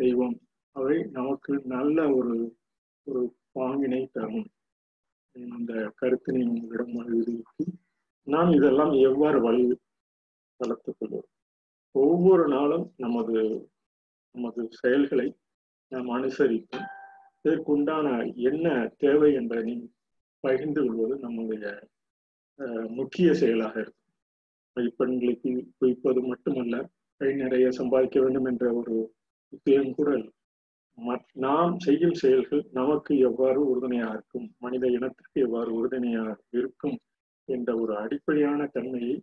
செய்வோம் 0.00 0.36
அவை 0.76 0.96
நமக்கு 1.10 1.52
நல்ல 1.66 1.98
ஒரு 2.10 2.36
ஒரு 3.06 3.22
பாங்கினை 3.54 4.02
தரும் 4.08 4.48
இந்த 5.36 5.72
கருத்தினை 5.96 6.42
உங்களிடம் 6.46 6.96
எழுதிவிட்டு 7.04 7.64
நாம் 8.26 8.50
இதெல்லாம் 8.50 8.94
எவ்வாறு 9.02 9.38
வழி 9.40 9.64
வளர்த்துக் 10.60 10.98
கொள்வோம் 10.98 11.28
ஒவ்வொரு 11.94 12.44
நாளும் 12.48 12.86
நமது 12.96 13.38
நமது 14.34 14.62
செயல்களை 14.72 15.28
நாம் 15.92 16.10
அனுசரிக்கும் 16.10 16.88
இதற்குண்டான 17.44 18.06
என்ன 18.42 18.66
தேவை 18.96 19.30
என்பதை 19.34 19.74
பகிர்ந்து 20.44 20.80
கொள்வது 20.80 21.14
நம்முடைய 21.18 21.64
முக்கிய 22.90 23.28
செயலாக 23.34 23.74
இருக்கும் 23.80 23.96
மதிப்பெண்களுக்கு 24.76 25.52
குவிப்பது 25.78 26.20
மட்டுமல்ல 26.22 26.76
கை 27.20 27.30
நிறைய 27.34 27.66
சம்பாதிக்க 27.70 28.18
வேண்டும் 28.20 28.44
என்ற 28.44 28.66
ஒரு 28.74 28.94
உத்தியம் 29.52 29.94
கூட 29.94 30.10
நாம் 31.36 31.74
செய்யும் 31.78 32.14
செயல்கள் 32.14 32.62
நமக்கு 32.70 33.12
எவ்வாறு 33.18 33.60
உறுதுணையாக 33.66 34.14
இருக்கும் 34.14 34.46
மனித 34.58 34.86
இனத்திற்கு 34.86 35.38
எவ்வாறு 35.40 35.70
உறுதுணையாக 35.72 36.36
இருக்கும் 36.52 36.96
என்ற 37.48 37.70
ஒரு 37.76 37.92
அடிப்படையான 37.96 38.66
தன்மையை 38.66 39.14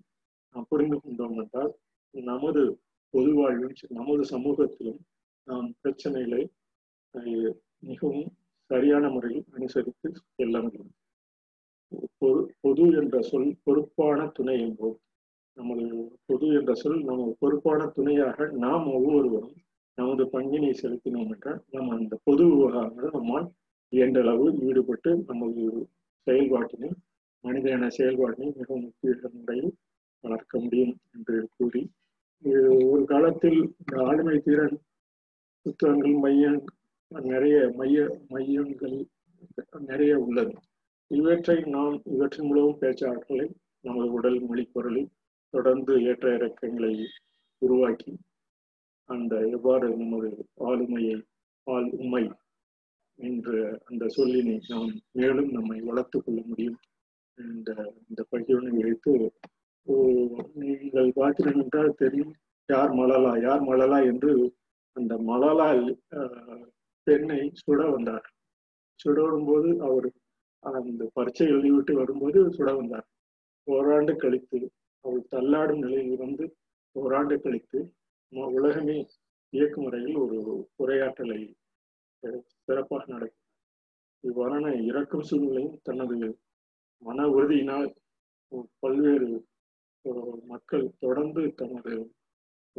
நாம் 0.56 0.70
புரிந்து 0.70 0.98
கொண்டோம் 1.00 1.38
என்றால் 1.38 1.72
நமது 2.24 2.64
பொது 3.14 3.32
வாழ்விலும் 3.34 3.94
நமது 3.94 4.24
சமூகத்திலும் 4.26 5.02
நாம் 5.48 5.68
பிரச்சனைகளை 5.82 6.42
மிகவும் 7.84 8.30
சரியான 8.72 9.10
முறையில் 9.10 9.46
அனுசரித்து 9.54 10.08
செல்ல 10.32 10.62
முடியும் 10.62 10.94
பொது 12.62 12.86
என்ற 12.94 13.18
சொல் 13.22 13.52
பொறுப்பான 13.64 14.26
துணை 14.30 14.56
என்போம் 14.62 14.98
நமது 15.58 15.86
பொது 16.26 16.48
என்ற 16.54 16.72
சொல் 16.74 17.00
நமது 17.04 17.32
பொறுப்பான 17.40 17.88
துணையாக 17.88 18.48
நாம் 18.58 18.88
ஒவ்வொருவரும் 18.94 19.56
நமது 19.98 20.24
பங்கினை 20.34 20.72
செலுத்தினோம் 20.74 21.32
என்றால் 21.32 21.62
நாம் 21.72 21.90
அந்த 21.90 22.16
பொது 22.24 22.44
விவகாரங்கள் 22.46 23.16
நம்மால் 23.16 23.48
இயன்றளவு 23.94 24.48
ஈடுபட்டு 24.62 25.12
நமது 25.28 25.64
செயல்பாட்டினை 26.28 26.90
மனிதன 27.44 27.90
செயல்பாட்டினை 27.98 28.50
மிகவும் 28.52 28.84
முக்கிய 28.84 29.30
முறையில் 29.36 29.74
வளர்க்க 30.24 30.60
முடியும் 30.60 30.94
என்று 31.12 31.38
கூறி 31.58 31.82
ஒரு 32.88 33.04
காலத்தில் 33.06 33.60
இந்த 33.74 33.96
ஆளுமை 34.04 34.38
திறன் 34.40 34.76
புத்தகங்கள் 35.66 36.18
மையம் 36.22 36.60
நிறைய 37.12 37.58
மைய 37.78 37.98
மையங்கள் 38.30 38.98
நிறைய 39.88 40.14
உள்ளது 40.18 40.54
இவற்றை 41.12 41.58
நாம் 41.68 41.96
இவற்றின் 42.06 42.48
மூலம் 42.48 42.80
பேச்சாற்றலை 42.80 43.48
நமது 43.86 44.08
உடல் 44.12 44.40
மொழி 44.42 44.64
பொருளை 44.72 45.04
தொடர்ந்து 45.54 45.94
ஏற்ற 46.04 46.28
இறக்கங்களை 46.36 46.94
உருவாக்கி 47.62 48.14
அந்த 49.10 49.36
எவ்வாறு 49.52 49.90
நமது 49.98 50.30
ஆளுமையை 50.64 51.18
ஆள் 51.68 51.90
உண்மை 51.98 52.24
என்ற 53.20 53.52
அந்த 53.86 54.06
சொல்லினை 54.18 54.58
நாம் 54.68 54.92
மேலும் 55.12 55.52
நம்மை 55.52 55.78
வளர்த்து 55.82 56.18
கொள்ள 56.20 56.40
முடியும் 56.46 56.80
என்ற 57.38 57.72
இந்த 58.10 58.22
பகிர்வு 58.32 58.70
குறித்து 58.76 59.14
நீங்கள் 60.62 61.10
பார்த்தீர்கள் 61.16 61.62
என்றால் 61.64 61.98
தெரியும் 61.98 62.34
யார் 62.70 62.94
மலலா 62.94 63.34
யார் 63.42 63.62
மலலா 63.62 64.00
என்று 64.04 64.32
அந்த 64.98 65.14
மலலா 65.28 65.68
பெண்ணை 67.08 67.42
சுட 67.60 67.82
வந்தார் 67.90 68.26
சுட 69.00 69.18
வரும்போது 69.22 69.70
அவர் 69.82 70.08
அந்த 70.64 71.04
பரீட்சை 71.14 71.46
எழுதிவிட்டு 71.48 71.94
வரும்போது 71.94 72.40
சுட 72.50 72.70
வந்தார் 72.74 73.08
ஓராண்டு 73.68 74.14
கழித்து 74.16 74.60
அவள் 75.06 75.30
தள்ளாடும் 75.30 75.84
நிலையில் 75.84 76.18
வந்து 76.18 76.46
ஓராண்டு 76.96 77.36
கழித்து 77.40 77.80
உலகமே 78.56 78.98
இயக்குமுறையில் 79.54 80.18
ஒரு 80.18 80.38
உரையாற்றலை 80.80 81.40
சிறப்பாக 82.60 83.06
நடக்கும் 83.08 83.44
இவ்வாறான 84.24 84.72
இறக்கும் 84.86 85.28
சூழ்நிலையும் 85.30 85.78
தனது 85.84 86.30
மன 87.02 87.28
உறுதியினால் 87.28 87.90
பல்வேறு 88.82 89.30
மக்கள் 90.46 90.86
தொடர்ந்து 91.00 91.44
தமது 91.56 91.94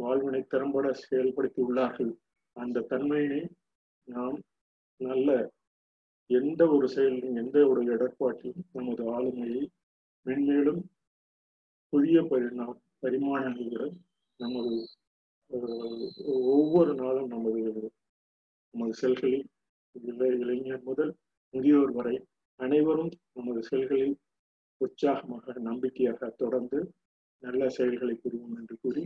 வாழ்வினை 0.00 0.41
திறம்பட 0.47 0.87
செயல்படுத்தி 1.01 1.59
உள்ளார்கள் 1.61 2.11
அந்த 2.55 2.85
தன்மையினை 2.89 3.41
நாம் 4.07 4.37
நல்ல 5.01 5.29
எந்த 6.29 6.61
ஒரு 6.67 6.87
செயலிலும் 6.87 7.35
எந்த 7.35 7.57
ஒரு 7.67 7.81
இடர்பாட்டிலும் 7.83 8.65
நமது 8.73 9.03
ஆளுமையை 9.11 9.63
மென்மேலும் 10.25 10.81
புதிய 11.93 12.17
பரிணா 12.21 12.65
பரிமாணங்களுடன் 13.03 13.95
நமது 14.39 14.73
ஒவ்வொரு 16.49 16.91
நாளும் 16.93 17.29
நமது 17.29 17.61
நமது 18.73 18.93
செல்களில் 18.93 19.45
இளைஞர் 20.39 20.83
முதல் 20.83 21.13
முதியோர் 21.53 21.93
வரை 21.93 22.15
அனைவரும் 22.59 23.13
நமது 23.33 23.61
செல்களில் 23.71 24.15
உற்சாகமாக 24.81 25.53
நம்பிக்கையாக 25.59 26.29
தொடர்ந்து 26.37 26.79
நல்ல 27.43 27.67
செயல்களை 27.69 28.13
புரிவோம் 28.15 28.55
என்று 28.55 28.75
கூறி 28.77 29.03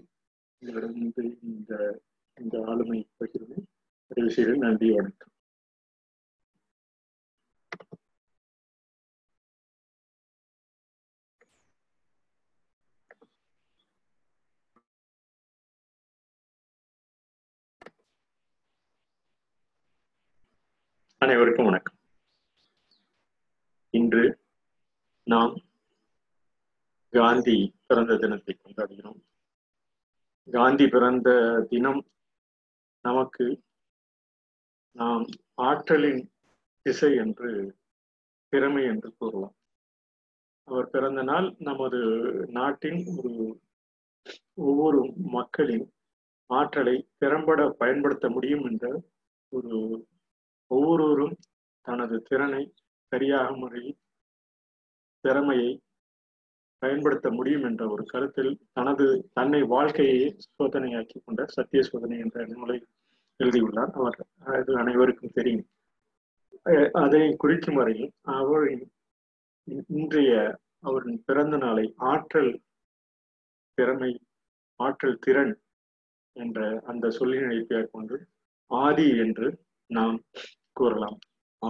உங்களிடம் 0.61 0.97
இந்த 1.49 1.71
இந்த 2.37 2.55
ஆளுமை 2.67 2.99
பகிர்வு 3.17 3.57
நிறைவு 4.11 4.31
செய்கிறேன் 4.31 4.65
நன்றி 4.65 4.89
வணக்கம் 4.91 5.33
அனைவருக்கும் 21.21 21.67
வணக்கம் 21.67 21.97
இன்று 23.93 24.23
நாம் 25.27 25.53
காந்தி 27.13 27.57
பிறந்த 27.85 28.13
தினத்தை 28.17 28.53
கொண்டாடுகிறோம் 28.55 29.19
காந்தி 30.47 30.85
பிறந்த 30.87 31.29
தினம் 31.69 32.01
நமக்கு 33.05 33.45
நாம் 34.95 35.25
ஆற்றலின் 35.61 36.23
திசை 36.85 37.11
என்று 37.15 37.51
திறமை 38.53 38.83
என்று 38.83 39.09
கூறலாம் 39.11 39.55
அவர் 40.67 40.89
பிறந்த 40.89 41.21
நாள் 41.23 41.47
நமது 41.59 41.99
நாட்டின் 42.49 43.01
ஒரு 43.15 43.31
ஒவ்வொரு 44.63 44.99
மக்களின் 45.31 45.85
ஆற்றலை 46.49 46.95
திறம்பட 47.17 47.61
பயன்படுத்த 47.77 48.25
முடியும் 48.29 48.63
என்ற 48.63 48.85
ஒரு 49.51 49.73
ஒவ்வொருவரும் 50.71 51.35
தனது 51.85 52.17
திறனை 52.21 52.63
சரியாக 53.11 53.49
முறையில் 53.55 53.97
திறமையை 55.23 55.71
பயன்படுத்த 56.83 57.27
முடியும் 57.31 57.65
என்ற 57.65 57.83
ஒரு 57.89 58.03
கருத்தில் 58.03 58.51
தனது 58.73 59.05
தன்னை 59.33 59.61
வாழ்க்கையை 59.67 60.19
சோதனையாக்கி 60.47 61.17
கொண்ட 61.19 61.41
சத்திய 61.49 61.81
சோதனை 61.83 62.17
என்ற 62.19 62.45
நூலை 62.45 62.77
எழுதியுள்ளார் 63.39 63.93
அவர் 63.93 64.17
அது 64.53 64.73
அனைவருக்கும் 64.77 65.35
தெரியும் 65.35 65.65
அதை 66.99 67.23
குறிக்கும் 67.37 67.77
வரையில் 67.79 68.11
அவரின் 68.35 68.83
இன்றைய 69.93 70.33
அவரின் 70.81 71.19
பிறந்த 71.25 71.55
நாளை 71.57 71.85
ஆற்றல் 72.11 72.53
திறமை 73.77 74.11
ஆற்றல் 74.79 75.19
திறன் 75.19 75.53
என்ற 76.35 76.59
அந்த 76.85 77.07
சொல்லினை 77.09 77.59
பெயர் 77.63 77.91
கொண்டு 77.91 78.15
ஆதி 78.71 79.07
என்று 79.17 79.47
நாம் 79.89 80.17
கூறலாம் 80.73 81.17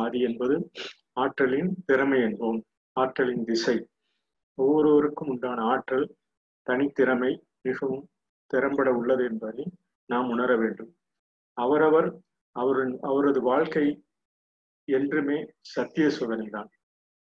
ஆதி 0.00 0.19
என்பது 0.19 0.55
ஆற்றலின் 1.13 1.71
திறமை 1.85 2.19
என்போம் 2.21 2.59
ஆற்றலின் 2.97 3.45
திசை 3.45 3.75
ஒவ்வொருவருக்கும் 4.57 5.29
உண்டான 5.29 5.65
ஆற்றல் 5.65 6.07
தனித்திறமை 6.67 7.31
மிகவும் 7.61 8.03
திறம்பட 8.51 8.89
உள்ளது 8.91 9.23
என்பதை 9.23 9.65
நாம் 10.09 10.29
உணர 10.29 10.55
வேண்டும் 10.55 10.91
அவரவர் 11.57 12.09
அவரின் 12.55 12.95
அவரது 12.99 13.39
வாழ்க்கை 13.41 13.85
என்றுமே 14.87 15.37
சத்திய 15.73 16.07
சோதனைதான் 16.09 16.69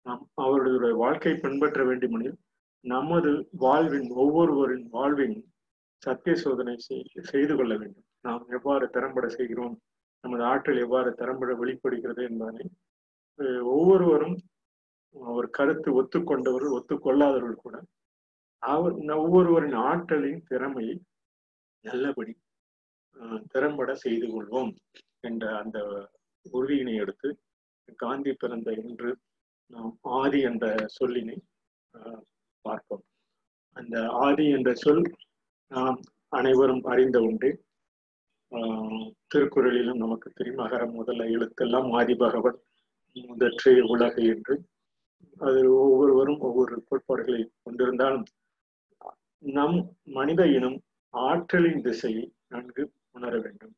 நாம் 0.05 0.23
அவருடைய 0.35 0.95
வாழ்க்கை 0.95 1.33
பின்பற்ற 1.35 1.83
வேண்டுமெனில் 1.83 2.37
நமது 2.85 3.31
வாழ்வின் 3.57 4.09
ஒவ்வொருவரின் 4.15 4.85
வாழ்வின் 4.89 5.37
சத்திய 6.03 6.35
சோதனை 6.35 6.75
செய்து 7.23 7.53
கொள்ள 7.55 7.73
வேண்டும் 7.77 8.07
நாம் 8.21 8.43
எவ்வாறு 8.49 8.85
திறம்பட 8.89 9.27
செய்கிறோம் 9.27 9.75
நமது 10.23 10.43
ஆற்றல் 10.43 10.81
எவ்வாறு 10.81 11.09
திறம்பட 11.13 11.51
வெளிப்படுகிறது 11.53 12.21
என்பதை 12.23 12.65
ஒவ்வொருவரும் 13.71 14.37
ஒரு 15.15 15.47
கருத்து 15.49 15.89
ஒத்துக்கொண்டவர்கள் 15.93 16.75
ஒத்துக்கொள்ளாதவர்கள் 16.77 17.63
கூட 17.63 17.77
அவர் 18.63 18.95
ஒவ்வொருவரின் 19.17 19.77
ஆற்றலின் 19.83 20.41
திறமையை 20.47 20.95
நல்லபடி 21.85 22.33
திறம்பட 23.45 23.91
செய்து 23.95 24.27
கொள்வோம் 24.27 24.71
என்ற 25.19 25.43
அந்த 25.57 25.77
உறுதியினை 26.45 26.95
எடுத்து 26.95 27.29
காந்தி 27.99 28.31
பிறந்த 28.33 28.69
என்று 28.81 29.09
நாம் 29.71 29.93
ஆதி 30.15 30.39
என்ற 30.41 30.65
சொல்லினை 30.93 31.37
பார்ப்போம் 32.65 33.05
அந்த 33.75 33.95
ஆதி 34.19 34.45
என்ற 34.49 34.69
சொல் 34.75 35.03
நாம் 35.71 35.97
அனைவரும் 36.31 36.83
அறிந்த 36.85 37.17
உண்டு 37.21 37.49
திருக்குறளிலும் 39.31 40.01
நமக்கு 40.01 40.27
தெரியும் 40.29 40.63
அகரம் 40.65 40.97
முதல்ல 40.99 41.25
எழுத்தெல்லாம் 41.29 41.89
ஆதிபகவன் 41.93 42.57
முதற்றே 43.29 43.73
உலகு 43.87 44.23
என்று 44.25 44.55
அதில் 45.41 45.71
ஒவ்வொருவரும் 45.77 46.39
ஒவ்வொரு 46.39 46.75
கோட்பாடுகளை 46.81 47.41
கொண்டிருந்தாலும் 47.63 48.25
நம் 49.43 49.77
மனித 50.11 50.41
இனம் 50.49 50.77
ஆற்றலின் 51.13 51.83
திசையை 51.83 52.23
நன்கு 52.47 52.83
உணர 53.11 53.33
வேண்டும் 53.37 53.75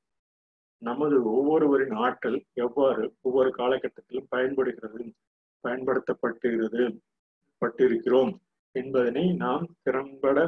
நமது 0.81 1.15
ஒவ்வொருவரின் 1.31 1.95
ஆற்றல் 1.97 2.39
எவ்வாறு 2.55 3.03
ஒவ்வொரு 3.21 3.49
காலகட்டத்திலும் 3.51 4.29
பயன்படுகிறது 4.29 5.03
பயன்படுத்தப்பட்டுகிறது 5.63 6.83
பட்டிருக்கிறோம் 7.61 8.31
என்பதனை 8.75 9.25
நாம் 9.35 9.65
திறம்பட 9.83 10.39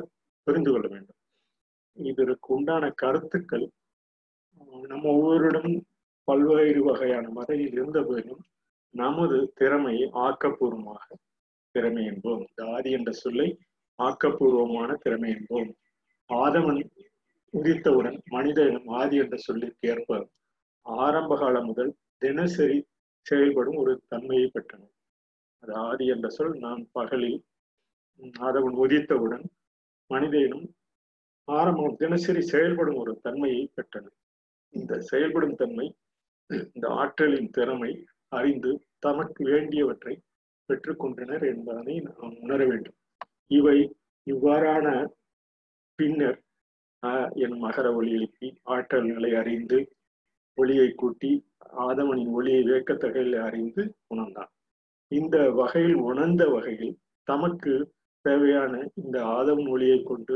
புரிந்து 0.48 0.72
கொள்ள 0.72 0.88
வேண்டும் 0.88 1.20
இதற்கு 1.98 2.50
உண்டான 2.50 2.84
கருத்துக்கள் 2.94 3.66
நம்ம 4.88 5.04
ஒவ்வொருடம் 5.12 5.74
பல்வேறு 6.28 6.82
வகையான 6.84 7.26
மதையில் 7.30 7.74
இருந்த 7.74 8.00
போதிலும் 8.02 8.44
நமது 8.94 9.38
திறமையை 9.54 10.08
ஆக்கப்பூர்வமாக 10.22 11.06
திறமை 11.76 12.04
என்போம் 12.06 12.44
தாதி 12.58 12.90
என்ற 12.92 13.12
சொல்லை 13.16 13.48
ஆக்கப்பூர்வமான 14.00 14.92
திறமை 14.96 15.30
என்போம் 15.30 15.72
ஆதவன் 16.30 16.82
உதித்தவுடன் 17.54 18.18
மனித 18.30 18.60
இனம் 18.66 18.90
ஆதி 18.94 19.16
என்ற 19.18 19.36
சொல்லிற்கு 19.38 19.88
ஏற்ப 19.88 20.20
ஆரம்ப 20.86 21.36
காலம் 21.38 21.68
முதல் 21.68 21.92
தினசரி 22.18 22.78
செயல்படும் 23.26 23.80
ஒரு 23.80 23.94
தன்மையை 24.08 24.48
பெற்றனர் 24.48 24.94
அது 25.64 25.74
ஆதி 25.82 26.06
என்ற 26.06 26.28
சொல் 26.30 26.56
நான் 26.58 26.84
பகலில் 26.92 27.40
ஆதவன் 28.42 28.78
உதித்தவுடன் 28.78 29.46
மனித 30.12 30.36
இனம் 30.40 30.68
ஆரம்பம் 31.48 31.98
தினசரி 31.98 32.42
செயல்படும் 32.46 33.00
ஒரு 33.00 33.14
தன்மையை 33.22 33.64
பெற்றனர் 33.74 34.18
இந்த 34.74 35.00
செயல்படும் 35.02 35.56
தன்மை 35.56 35.88
இந்த 36.70 36.86
ஆற்றலின் 36.96 37.52
திறமை 37.52 37.92
அறிந்து 38.32 38.72
தமக்கு 39.00 39.42
வேண்டியவற்றை 39.44 40.14
பெற்றுக்கொண்டனர் 40.70 41.46
என்பதனை 41.46 41.96
நாம் 42.02 42.36
உணர 42.40 42.60
வேண்டும் 42.66 42.98
இவை 43.48 43.78
இவ்வாறான 44.28 44.88
பின்னர் 46.00 46.40
என் 47.36 47.58
மகர 47.58 47.88
ஒளி 47.96 48.12
எழுப்பி 48.12 48.48
ஆற்றல்களை 48.66 49.32
அறிந்து 49.34 49.80
ஒளியை 50.58 50.90
கூட்டி 50.94 51.32
ஆதவனின் 51.82 52.32
ஒளியை 52.32 52.62
வேக்கத்தகையில் 52.64 53.38
அறிந்து 53.40 53.84
உணர்ந்தான் 54.08 54.52
இந்த 55.12 55.38
வகையில் 55.52 55.98
உணர்ந்த 56.02 56.44
வகையில் 56.48 56.94
தமக்கு 57.28 57.74
தேவையான 58.26 58.74
இந்த 58.96 59.18
ஆதம் 59.30 59.66
ஒளியை 59.68 60.00
கொண்டு 60.04 60.36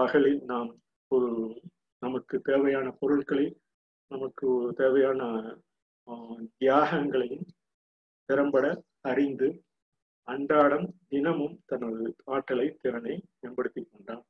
பகலில் 0.00 0.40
நாம் 0.44 0.70
ஒரு 1.10 1.30
நமக்கு 2.02 2.36
தேவையான 2.42 2.86
பொருட்களை 3.00 3.46
நமக்கு 4.10 4.48
தேவையான 4.76 5.20
தியாகங்களையும் 6.58 7.46
திறம்பட 8.28 8.66
அறிந்து 9.02 9.48
அன்றாடம் 10.28 10.86
தினமும் 11.08 11.56
தனது 11.66 12.04
ஆற்றலை 12.26 12.66
திறனை 12.82 13.14
மேம்படுத்திக் 13.40 13.90
கொண்டான் 13.90 14.22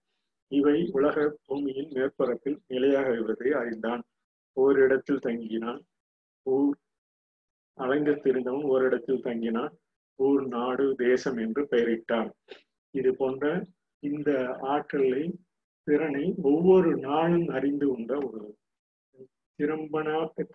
இவை 0.52 0.78
உலக 0.92 1.16
பூமியின் 1.46 1.90
மேற்பரப்பில் 1.92 2.58
நிலையாக 2.66 3.08
இருப்பதை 3.14 3.52
அறிந்தான் 3.52 4.02
ஓரிடத்தில் 4.56 5.24
தங்கினான் 5.26 5.80
ஊர் 6.46 6.76
அலைந்து 7.78 8.14
திரிந்தவன் 8.16 8.66
ஓரிடத்தில் 8.66 9.24
தங்கினான் 9.24 9.72
ஊர் 10.18 10.42
நாடு 10.48 10.86
தேசம் 10.96 11.38
என்று 11.38 11.62
பெயரிட்டான் 11.70 12.30
இது 12.94 13.10
போன்ற 13.14 13.46
இந்த 14.02 14.30
ஆற்றலை 14.68 15.22
திறனை 15.86 16.24
ஒவ்வொரு 16.42 16.90
நாளும் 16.98 17.48
அறிந்து 17.48 17.86
கொண்ட 17.86 18.12
ஒரு 18.26 18.42
திறம்பன 19.58 20.08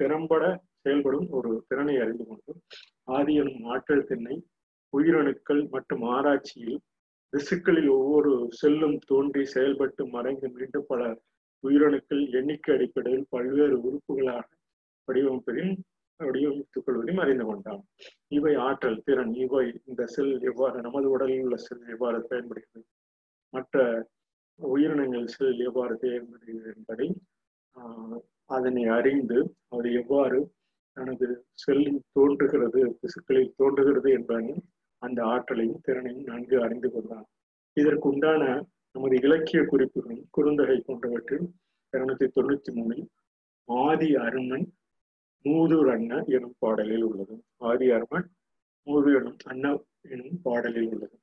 திறம்பட 0.00 0.43
செயல்படும் 0.85 1.27
ஒரு 1.29 1.51
திறனை 1.67 1.95
அறிந்து 1.97 2.25
கொண்டு 2.25 2.53
ஆதியம் 3.11 3.53
ஆற்றல் 3.65 4.07
திண்ணை 4.07 4.35
உயிரணுக்கள் 4.93 5.61
மற்றும் 5.67 6.03
ஆராய்ச்சியில் 6.09 6.77
திசுக்களில் 7.33 7.89
ஒவ்வொரு 7.89 8.31
செல்லும் 8.51 8.97
தோன்றி 9.07 9.43
செயல்பட்டு 9.45 10.03
மறைந்து 10.07 10.47
மீண்டும் 10.49 10.87
பல 10.87 11.01
உயிரணுக்கள் 11.63 12.23
எண்ணிக்கை 12.33 12.71
அடிப்படையில் 12.75 13.27
பல்வேறு 13.29 13.75
உறுப்புகளாக 13.83 14.45
வடிவமைப்பதையும் 15.07 15.75
வடிவமைத்துக் 16.19 16.85
கொள்வதையும் 16.85 17.21
அறிந்து 17.21 17.45
கொண்டான் 17.45 17.81
இவை 18.27 18.53
ஆற்றல் 18.59 19.03
திறன் 19.03 19.33
இவை 19.35 19.65
இந்த 19.85 20.03
செல் 20.05 20.33
எவ்வாறு 20.41 20.77
நமது 20.81 21.09
உடலில் 21.09 21.43
உள்ள 21.43 21.57
செல் 21.57 21.83
எவ்வாறு 21.87 22.19
பயன்படுகிறது 22.29 22.85
மற்ற 23.53 23.83
உயிரினங்கள் 24.59 25.27
செல் 25.27 25.61
எவ்வாறு 25.61 25.95
செயல்படுகிறது 25.97 26.69
என்பதை 26.75 27.07
அதனை 28.49 28.83
அறிந்து 28.89 29.37
அது 29.69 29.87
எவ்வாறு 29.93 30.39
தனது 30.97 31.27
செல்லில் 31.55 32.01
தோன்றுகிறது 32.13 32.81
திசுக்களில் 33.01 33.55
தோன்றுகிறது 33.55 34.09
என்பதையும் 34.11 34.63
அந்த 35.01 35.19
ஆற்றலையும் 35.25 35.81
திறனையும் 35.81 36.27
நன்கு 36.27 36.57
அறிந்து 36.61 36.89
கொண்டான் 36.89 37.27
இதற்குண்டான 37.77 38.43
நமது 38.95 39.15
இலக்கிய 39.19 39.59
குறிப்புகளும் 39.63 40.25
குறுந்தகை 40.31 40.77
போன்றவற்றில் 40.79 41.45
இருநூத்தி 41.93 42.27
தொண்ணூத்தி 42.29 42.71
மூணில் 42.71 43.05
ஆதி 43.69 44.09
அருமன் 44.17 44.65
மூதூர் 45.45 45.89
அண்ண 45.89 46.13
எனும் 46.29 46.57
பாடலில் 46.59 47.05
உள்ளது 47.05 47.35
ஆதி 47.61 47.87
அருமன் 47.89 48.27
மூது 48.87 49.09
எனும் 49.11 49.39
அண்ணா 49.45 49.71
எனும் 50.09 50.39
பாடலில் 50.41 50.89
உள்ளது 50.89 51.15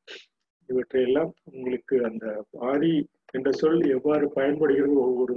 இவற்றையெல்லாம் 0.68 1.32
உங்களுக்கு 1.50 1.96
அந்த 2.04 2.26
ஆதி 2.64 2.92
என்ற 3.32 3.50
சொல் 3.52 3.82
எவ்வாறு 3.88 4.26
பயன்படுகிறது 4.34 4.96
ஒவ்வொரு 5.00 5.36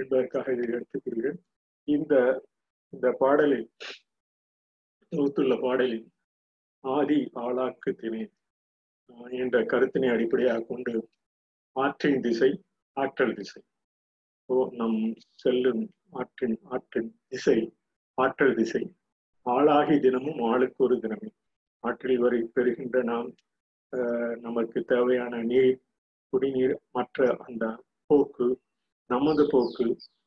என்பதற்காக 0.00 0.52
இதை 0.52 0.66
எடுத்துக்கொள்கிறேன் 0.70 1.38
இந்த 1.88 2.14
இந்த 2.92 3.08
பாடலில் 3.20 3.66
தொகுத்துள்ள 5.12 5.54
பாடலில் 5.60 6.06
ஆதி 6.84 7.18
ஆளாக்கு 7.42 7.90
திணை 7.94 8.22
என்ற 9.38 9.56
கருத்தினை 9.64 10.08
அடிப்படையாக 10.10 10.64
கொண்டு 10.64 10.94
ஆற்றின் 11.76 12.20
திசை 12.20 12.50
ஆற்றல் 12.96 13.34
திசை 13.34 13.62
ஓ 14.48 14.56
நம் 14.72 15.00
செல்லும் 15.34 15.82
ஆற்றின் 16.12 16.56
ஆற்றின் 16.70 17.10
திசை 17.28 17.58
ஆற்றல் 18.18 18.54
திசை 18.54 18.82
ஆளாகி 19.46 19.96
தினமும் 19.98 20.40
ஆளுக்கு 20.50 20.80
ஒரு 20.84 20.96
தினமே 20.96 21.30
ஆற்றில் 21.84 22.18
வரை 22.18 22.40
பெறுகின்ற 22.54 23.02
நாம் 23.02 23.28
நமக்கு 24.40 24.78
தேவையான 24.84 25.42
நீர் 25.42 25.76
குடிநீர் 26.32 26.76
மற்ற 26.90 27.26
அந்த 27.44 27.64
போக்கு 28.10 28.48
நமது 29.10 29.44
போக்கு 29.46 29.86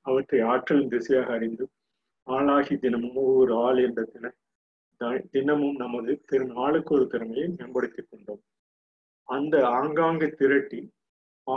அவற்றை 0.06 0.40
ஆற்றலின் 0.52 0.94
திசையாக 0.94 1.34
அறிந்து 1.34 1.66
ஆளாகி 2.30 2.76
தினமும் 2.78 3.18
ஒவ்வொரு 3.22 3.54
ஆள் 3.60 3.80
என்ற 3.84 4.02
தின 4.06 4.32
தினமும் 5.34 5.76
நமது 5.76 6.14
திரு 6.26 6.46
நாளுக்கு 6.52 6.92
ஒரு 6.96 7.06
திறமையை 7.08 7.46
மேம்படுத்திக் 7.52 8.10
கொண்டோம் 8.10 8.42
அந்த 9.30 9.56
ஆங்காங்கு 9.76 10.28
திரட்டி 10.36 10.82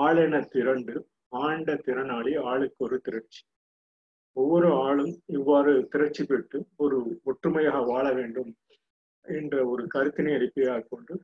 ஆளென 0.00 0.40
திரண்டு 0.49 0.95
ஆண்ட 1.40 1.75
திறனாளி 1.87 2.33
ஆளுக்கு 2.45 2.81
ஒரு 2.85 2.97
திரட்சி 3.01 3.42
ஒவ்வொரு 4.37 4.68
ஆளும் 4.83 5.14
இவ்வாறு 5.29 5.73
திரட்சி 5.88 6.25
பெற்று 6.25 6.59
ஒரு 6.77 6.99
ஒற்றுமையாக 7.25 7.81
வாழ 7.85 8.05
வேண்டும் 8.12 8.53
என்ற 9.27 9.57
ஒரு 9.66 9.83
கருத்தினை 9.87 10.33
அடிப்படையாக 10.35 10.87
கொண்டு 10.87 11.14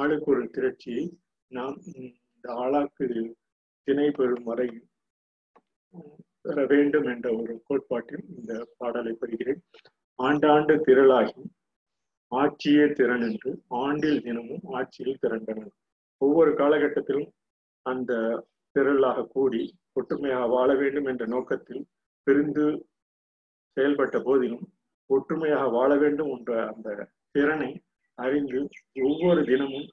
ஆளுக்கு 0.00 0.28
ஒரு 0.30 0.44
திரட்சியை 0.50 1.04
நாம் 1.50 1.78
இந்த 1.96 2.46
ஆளாக்கு 2.56 3.06
திணை 3.88 4.08
பெறும் 4.10 4.46
வரையில் 4.46 4.86
பெற 6.44 6.60
வேண்டும் 6.66 7.08
என்ற 7.10 7.28
ஒரு 7.36 7.54
கோட்பாட்டில் 7.66 8.24
இந்த 8.30 8.52
பாடலை 8.78 9.12
பெறுகிறேன் 9.12 9.60
ஆண்டாண்டு 10.18 10.74
திரளாகி 10.86 11.42
ஆட்சியே 12.32 12.84
திறன் 12.92 13.24
என்று 13.24 13.50
ஆண்டில் 13.80 14.22
தினமும் 14.22 14.66
ஆட்சியில் 14.74 15.20
திரண்டனர் 15.20 15.72
ஒவ்வொரு 16.20 16.50
காலகட்டத்திலும் 16.54 17.30
அந்த 17.86 18.12
திரளாக 18.76 19.26
கூடி 19.26 19.62
ஒற்றுமையாக 19.92 20.44
வாழ 20.48 20.68
வேண்டும் 20.74 21.04
என்ற 21.04 21.24
நோக்கத்தில் 21.26 21.82
பிரிந்து 22.26 22.66
செயல்பட்ட 23.76 24.16
போதிலும் 24.22 24.66
ஒற்றுமையாக 25.10 25.64
வாழ 25.70 25.90
வேண்டும் 25.96 26.30
என்ற 26.30 26.52
அந்த 26.66 26.88
திறனை 27.34 27.70
அறிந்து 28.18 28.60
ஒவ்வொரு 29.02 29.42
தினமும் 29.44 29.88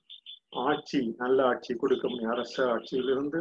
ஆட்சி 0.63 0.99
நல்ல 1.17 1.39
ஆட்சி 1.43 1.73
கொடுக்க 1.75 2.05
முடியும் 2.07 2.31
அரச 2.31 2.55
ஆட்சியிலிருந்து 2.67 3.39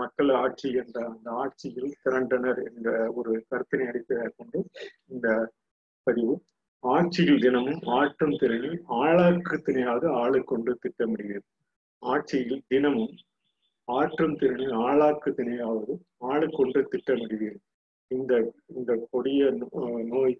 மக்கள் 0.00 0.30
ஆட்சி 0.34 0.68
என்ற 0.72 0.98
அந்த 1.08 1.30
ஆட்சியில் 1.32 1.92
திரண்டனர் 2.02 2.60
என்ற 2.64 2.90
ஒரு 3.10 3.32
கருத்தினை 3.50 3.86
அடிப்படையாக 3.86 4.32
கொண்டு 4.36 4.60
இந்த 5.10 5.28
பதிவு 6.06 6.34
ஆட்சியில் 6.84 7.40
தினமும் 7.40 7.80
ஆற்றும் 7.90 8.36
திறனில் 8.36 8.78
ஆளாக்கு 8.98 9.84
ஆளு 9.94 10.16
ஆளுக்கொண்டு 10.22 10.72
திட்டமிடுகிறது 10.82 11.48
ஆட்சியில் 12.02 12.62
தினமும் 12.66 13.14
ஆற்றும் 13.88 14.36
திறனில் 14.36 14.74
ஆளாக்கு 14.80 15.30
திணையாவது 15.32 15.94
ஆளுக்கொண்டு 16.24 16.82
திட்டமிடுகிறது 16.88 17.60
இந்த 18.10 18.32
இந்த 18.68 18.92
கொடிய 19.10 19.50
நோய் 20.08 20.36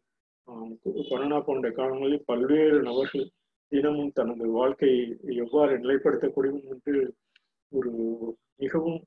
கொரோனா 1.05 1.39
போன்ற 1.41 1.71
காலங்களில் 1.71 2.27
பல்வேறு 2.27 2.83
நபர்கள் 2.83 3.27
தினமும் 3.73 4.13
தனது 4.13 4.51
வாழ்க்கையை 4.51 5.05
எவ்வாறு 5.37 5.79
நிலைப்படுத்த 5.79 6.27
என்று 6.65 6.97
ஒரு 7.73 7.93
மிகவும் 8.61 9.01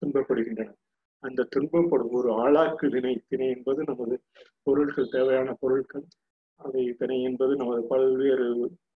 துன்பப்படுகின்றன 0.02 0.70
அந்த 1.22 1.46
துன்பப்படும் 1.54 2.14
ஒரு 2.14 2.30
ஆளாக்கு 2.34 2.86
திணை 2.88 3.12
திணை 3.28 3.48
என்பது 3.48 3.80
நமது 3.84 4.16
பொருட்கள் 4.62 5.12
தேவையான 5.12 5.50
பொருட்கள் 5.60 6.06
அதை 6.60 6.84
திணை 6.92 7.18
என்பது 7.22 7.52
நமது 7.56 7.82
பல்வேறு 7.86 8.46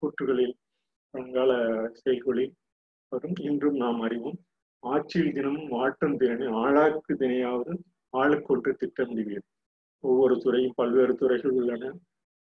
கூற்றுகளில் 0.00 0.57
பழங்கால 1.15 1.53
செய்களில் 2.01 2.55
வரும் 3.13 3.39
இன்றும் 3.41 3.77
நாம் 3.77 4.01
அறிவோம் 4.01 4.39
ஆட்சியில் 4.83 5.35
தினமும் 5.35 5.71
ஆற்றம் 5.75 6.17
திறனை 6.17 6.49
ஆளாக்கு 6.55 7.13
தினையாவது 7.17 7.75
ஆளுக்கொன்று 8.15 8.73
திட்டமிடுவீர் 8.73 9.47
ஒவ்வொரு 10.05 10.35
துறையும் 10.37 10.77
பல்வேறு 10.77 11.15
துறைகள் 11.15 11.55
உள்ளன 11.55 11.93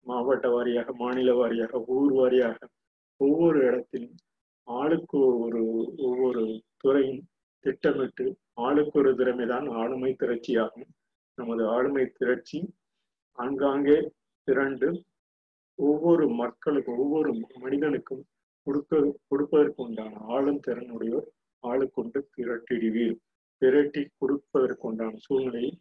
மாவட்ட 0.05 0.47
வாரியாக 0.49 0.91
மாநில 0.95 1.29
வாரியாக 1.33 1.81
ஊர் 1.95 2.13
வாரியாக 2.13 2.57
ஒவ்வொரு 3.19 3.59
இடத்திலும் 3.65 4.15
ஆளுக்கு 4.67 5.17
ஒவ்வொரு 5.25 5.61
ஒவ்வொரு 5.99 6.43
துறையும் 6.77 7.21
திட்டமிட்டு 7.65 8.25
ஆளுக்கு 8.59 8.97
ஒரு 8.99 9.11
திறமைதான் 9.15 9.67
ஆளுமை 9.73 10.11
திரட்சியாகும் 10.13 10.89
நமது 11.37 11.63
ஆளுமை 11.67 12.05
திரட்சி 12.11 12.59
ஆங்காங்கே 13.37 13.97
திரண்டு 14.47 14.89
ஒவ்வொரு 15.79 16.25
மக்களுக்கும் 16.35 16.99
ஒவ்வொரு 16.99 17.31
மனிதனுக்கும் 17.57 18.23
கொடுக்க 18.67 19.01
கொடுப்பதற்கு 19.27 19.81
உண்டான 19.83 20.21
ஆளும் 20.27 20.63
திறனுடையோர் 20.65 21.27
ஆளுக்கொண்டு 21.63 22.19
திரட்டிடுவீர் 22.35 23.17
திரட்டி 23.61 24.01
கொடுப்பதற்குண்டான 24.13 25.19
சூழ்நிலையை 25.19 25.71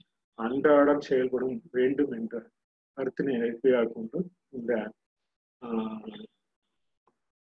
அன்றாடம் 0.39 1.03
செயல்படும் 1.03 1.57
வேண்டும் 1.73 2.13
என்ற 2.13 2.37
கருத்தினை 2.99 3.35
அடிப்படையாக 3.39 3.91
கொண்டு 3.91 4.19
இந்த 4.51 4.73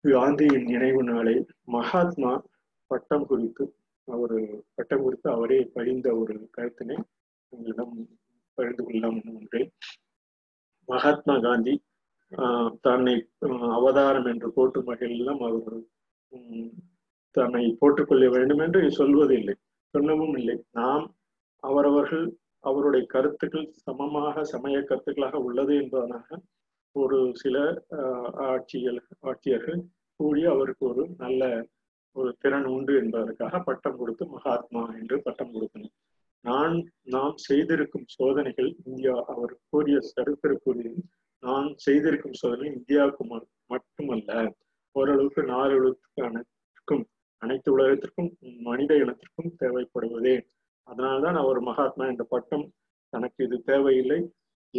காந்தியின் 0.05 0.67
நினைவு 0.67 1.03
நாளை 1.03 1.35
மகாத்மா 1.69 2.31
பட்டம் 2.91 3.27
குறித்து 3.27 3.65
அவர் 4.09 4.37
பட்டம் 4.75 5.03
குறித்து 5.03 5.29
அவரே 5.31 5.59
பகிர்ந்த 5.75 6.09
ஒரு 6.17 6.35
கருத்தினை 6.57 6.97
உங்களிடம் 7.53 7.95
பகிர்ந்து 8.59 8.85
கொள்ளலாம் 8.85 9.19
என்று 9.33 9.61
மகாத்மா 10.89 11.35
காந்தி 11.39 11.75
தன்னை 12.81 13.17
அவதாரம் 13.71 14.29
என்று 14.29 14.49
போட்டு 14.53 14.81
வகையிலெல்லாம் 14.83 15.43
அவர் 15.47 15.79
தன்னை 17.35 17.65
போட்டுக்கொள்ள 17.81 18.25
வேண்டும் 18.29 18.59
என்று 18.59 18.83
சொல்வதில்லை 18.91 19.57
சொன்னவும் 19.95 20.37
இல்லை 20.37 20.57
நாம் 20.73 21.05
அவரவர்கள் 21.63 22.27
அவருடைய 22.65 23.05
கருத்துக்கள் 23.07 23.69
சமமாக 23.81 24.45
சமய 24.45 24.79
கருத்துக்களாக 24.81 25.37
உள்ளது 25.41 25.75
என்பதனாக 25.75 26.39
ஒரு 26.97 27.19
சில 27.35 27.57
ஆட்சிகள் 28.47 28.99
ஆட்சியர்கள் 29.23 29.81
கூடி 30.21 30.43
அவருக்கு 30.47 30.85
ஒரு 30.89 31.03
நல்ல 31.19 31.43
ஒரு 32.17 32.31
திறன் 32.39 32.69
உண்டு 32.69 32.93
என்பதற்காக 32.97 33.59
பட்டம் 33.61 33.99
கொடுத்து 33.99 34.25
மகாத்மா 34.27 34.83
என்று 34.95 35.17
பட்டம் 35.21 35.53
கொடுத்தனர் 35.53 35.95
நான் 36.45 36.75
நாம் 37.07 37.37
செய்திருக்கும் 37.39 38.07
சோதனைகள் 38.09 38.71
இந்தியா 38.85 39.15
அவர் 39.27 39.55
கூறிய 39.71 39.99
சரித்திரக்கூடிய 40.09 40.91
நான் 41.43 41.69
செய்திருக்கும் 41.77 42.39
சோதனை 42.41 42.67
இந்தியாவுக்கு 42.73 43.25
மட்டுமல்ல 43.71 44.33
ஓரளவுக்கு 44.97 45.43
நாளளவுக்கு 45.45 46.23
அனைத்துக்கும் 46.25 47.05
அனைத்து 47.43 47.69
உலகத்திற்கும் 47.73 48.31
மனித 48.61 48.95
இனத்திற்கும் 48.95 49.53
தேவைப்படுவதே 49.59 50.37
அதனால்தான் 50.89 51.39
அவர் 51.39 51.61
மகாத்மா 51.61 52.05
என்ற 52.07 52.25
பட்டம் 52.25 52.67
தனக்கு 53.13 53.41
இது 53.45 53.57
தேவையில்லை 53.63 54.21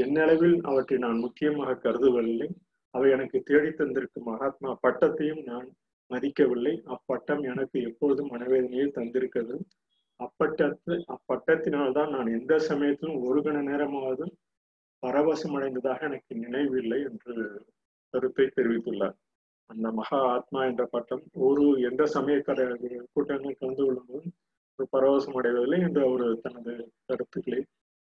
என்னளவில் 0.00 0.57
அவற்றை 0.61 0.97
நான் 0.97 1.19
முக்கியமாக 1.19 1.79
கருதவில்லை 1.83 2.49
அவை 2.93 3.07
எனக்கு 3.09 3.37
தேடித்தந்திருக்கும் 3.39 3.79
தந்திருக்கும் 3.79 4.27
மகாத்மா 4.29 4.71
பட்டத்தையும் 4.83 5.41
நான் 5.43 5.67
மதிக்கவில்லை 6.11 6.73
அப்பட்டம் 6.87 7.41
எனக்கு 7.43 7.77
எப்போதும் 7.81 8.31
மனவேதனையை 8.31 8.87
தந்திருக்கிறது 8.89 9.57
அப்பட்டத்து 10.19 10.95
அப்பட்டத்தினால்தான் 11.07 12.11
நான் 12.11 12.29
எந்த 12.33 12.53
சமயத்திலும் 12.59 13.23
ஒரு 13.23 13.41
கண 13.41 13.61
நேரமாவது 13.61 14.25
பரவசம் 15.03 15.55
அடைந்ததாக 15.55 16.05
எனக்கு 16.05 16.35
நினைவில்லை 16.35 16.99
என்று 17.01 17.35
கருத்தை 18.13 18.45
தெரிவித்துள்ளார் 18.47 19.17
அந்த 19.69 19.87
மகா 19.91 20.19
ஆத்மா 20.27 20.61
என்ற 20.65 20.83
பட்டம் 20.85 21.23
ஒரு 21.39 21.65
எந்த 21.81 22.05
சமய 22.05 22.37
கூட்டங்களில் 22.41 23.59
கலந்து 23.59 23.83
கொள்ளும்போதும் 23.83 24.33
ஒரு 24.79 24.87
பரவசம் 24.91 25.37
அடைவதில்லை 25.39 25.79
என்று 25.79 26.01
அவர் 26.07 26.25
தனது 26.39 26.73
கருத்துக்களை 27.05 27.61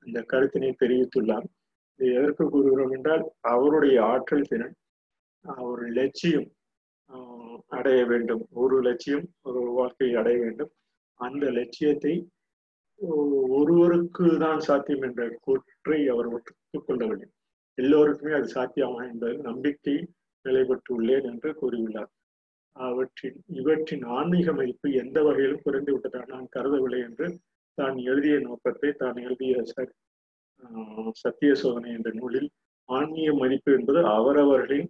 அந்த 0.07 0.19
கருத்தினை 0.27 0.71
தெரிவித்துள்ளார் 0.79 1.47
எதற்கு 1.99 2.43
கூறுகிறோம் 2.49 2.91
என்றால் 2.91 3.23
அவருடைய 3.41 3.97
ஆற்றல் 4.03 4.47
திறன் 4.47 4.75
ஒரு 5.65 5.85
லட்சியம் 5.91 6.47
அடைய 7.67 7.99
வேண்டும் 8.05 8.43
ஒரு 8.53 8.77
லட்சியம் 8.81 9.27
ஒரு 9.41 9.61
வாழ்க்கையை 9.73 10.15
அடைய 10.15 10.37
வேண்டும் 10.37 10.71
அந்த 11.19 11.45
லட்சியத்தை 11.49 12.13
ஒருவருக்கு 13.51 14.37
தான் 14.37 14.59
சாத்தியம் 14.59 15.01
என்ற 15.01 15.23
கூற்றை 15.39 15.99
அவர் 16.07 16.29
வேண்டும் 17.05 17.33
எல்லோருக்குமே 17.77 18.33
அது 18.33 18.47
சாத்தியமா 18.55 19.01
என்பது 19.03 19.35
நம்பிக்கை 19.41 19.95
நிலைபெற்றுள்ளேன் 20.45 21.23
என்று 21.23 21.49
கூறியுள்ளார் 21.53 22.11
அவற்றின் 22.75 23.37
இவற்றின் 23.49 24.03
ஆன்மீக 24.09 24.51
மதிப்பு 24.53 24.87
எந்த 24.93 25.23
வகையிலும் 25.23 25.63
குறைந்து 25.63 25.91
விட்டதாக 25.91 26.25
நான் 26.25 26.51
கருதவில்லை 26.51 26.99
என்று 26.99 27.27
தான் 27.77 27.97
எழுதிய 28.03 28.39
நோக்கத்தை 28.39 28.91
தான் 28.91 29.15
எழுதிய 29.15 29.55
சத்திய 31.11 31.51
சோதனை 31.53 31.89
என்ற 31.93 32.09
நூலில் 32.11 32.49
ஆன்மீக 32.89 33.29
மதிப்பு 33.33 33.71
என்பது 33.71 34.01
அவரவர்களின் 34.07 34.89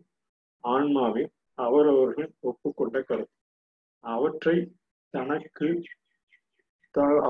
ஆன்மாவை 0.63 1.23
அவரவர்கள் 1.57 2.29
ஒப்புக்கொண்ட 2.41 2.97
கருத்து 3.01 3.35
அவற்றை 4.03 4.57
தனக்கு 5.13 5.69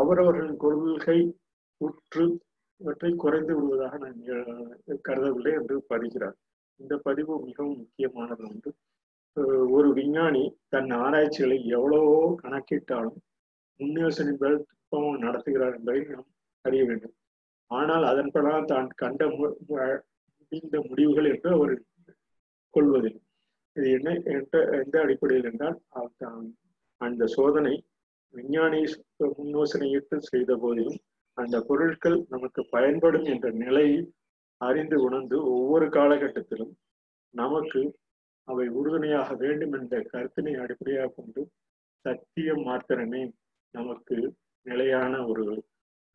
அவரவர்களின் 0.00 0.57
கொள்கை 0.57 1.19
உற்று 1.81 2.25
இவற்றை 2.81 3.11
குறைந்து 3.15 3.53
விடுவதாக 3.55 3.97
நான் 3.97 4.19
கருதவில்லை 5.01 5.53
என்று 5.53 5.77
பதிகிறார் 5.89 6.37
இந்த 6.79 6.95
பதிவு 6.97 7.35
மிகவும் 7.39 7.77
முக்கியமானது 7.77 8.43
என்று 8.47 8.71
ஒரு 9.69 9.89
விஞ்ஞானி 9.93 10.43
தன் 10.69 10.91
ஆராய்ச்சிகளை 10.97 11.57
எவ்வளவோ 11.69 12.17
கணக்கிட்டாலும் 12.43 13.19
முன் 13.79 13.95
துப்பமாக 14.19 15.17
நடத்துகிறார் 15.17 15.75
என்பதை 15.75 16.01
நாம் 16.05 16.29
அறிய 16.65 16.83
வேண்டும் 16.85 17.15
ஆனால் 17.71 18.03
அதன்படால் 18.03 18.65
தான் 18.65 18.87
கண்ட 18.95 19.23
முடிந்த 19.31 20.75
முடிவுகள் 20.81 21.29
என்று 21.29 21.49
அவர் 21.53 21.73
கொள்வதில்லை 22.73 23.23
இது 23.75 23.87
என்ன 23.91 24.09
என்ற 24.31 24.59
எந்த 24.77 24.95
அடிப்படையில் 25.01 25.47
என்றால் 25.49 25.77
தான் 26.17 26.45
அந்த 27.01 27.23
சோதனை 27.27 27.73
விஞ்ஞானி 28.33 28.79
முன்னோசனையிட்டு 29.33 30.17
செய்த 30.23 30.51
போதிலும் 30.55 30.99
அந்த 31.37 31.55
பொருட்கள் 31.61 32.17
நமக்கு 32.29 32.61
பயன்படும் 32.69 33.25
என்ற 33.25 33.47
நிலையை 33.55 33.99
அறிந்து 34.61 34.97
உணர்ந்து 35.01 35.37
ஒவ்வொரு 35.51 35.87
காலகட்டத்திலும் 35.89 36.73
நமக்கு 37.33 37.81
அவை 38.47 38.65
உறுதுணையாக 38.69 39.29
வேண்டும் 39.35 39.73
என்ற 39.73 39.95
கருத்தினை 40.11 40.53
அடிப்படையாக 40.55 41.11
கொண்டு 41.11 41.41
சத்தியம் 42.05 42.63
மாத்திரமே 42.63 43.21
நமக்கு 43.73 44.17
நிலையான 44.65 45.13
ஒரு 45.25 45.45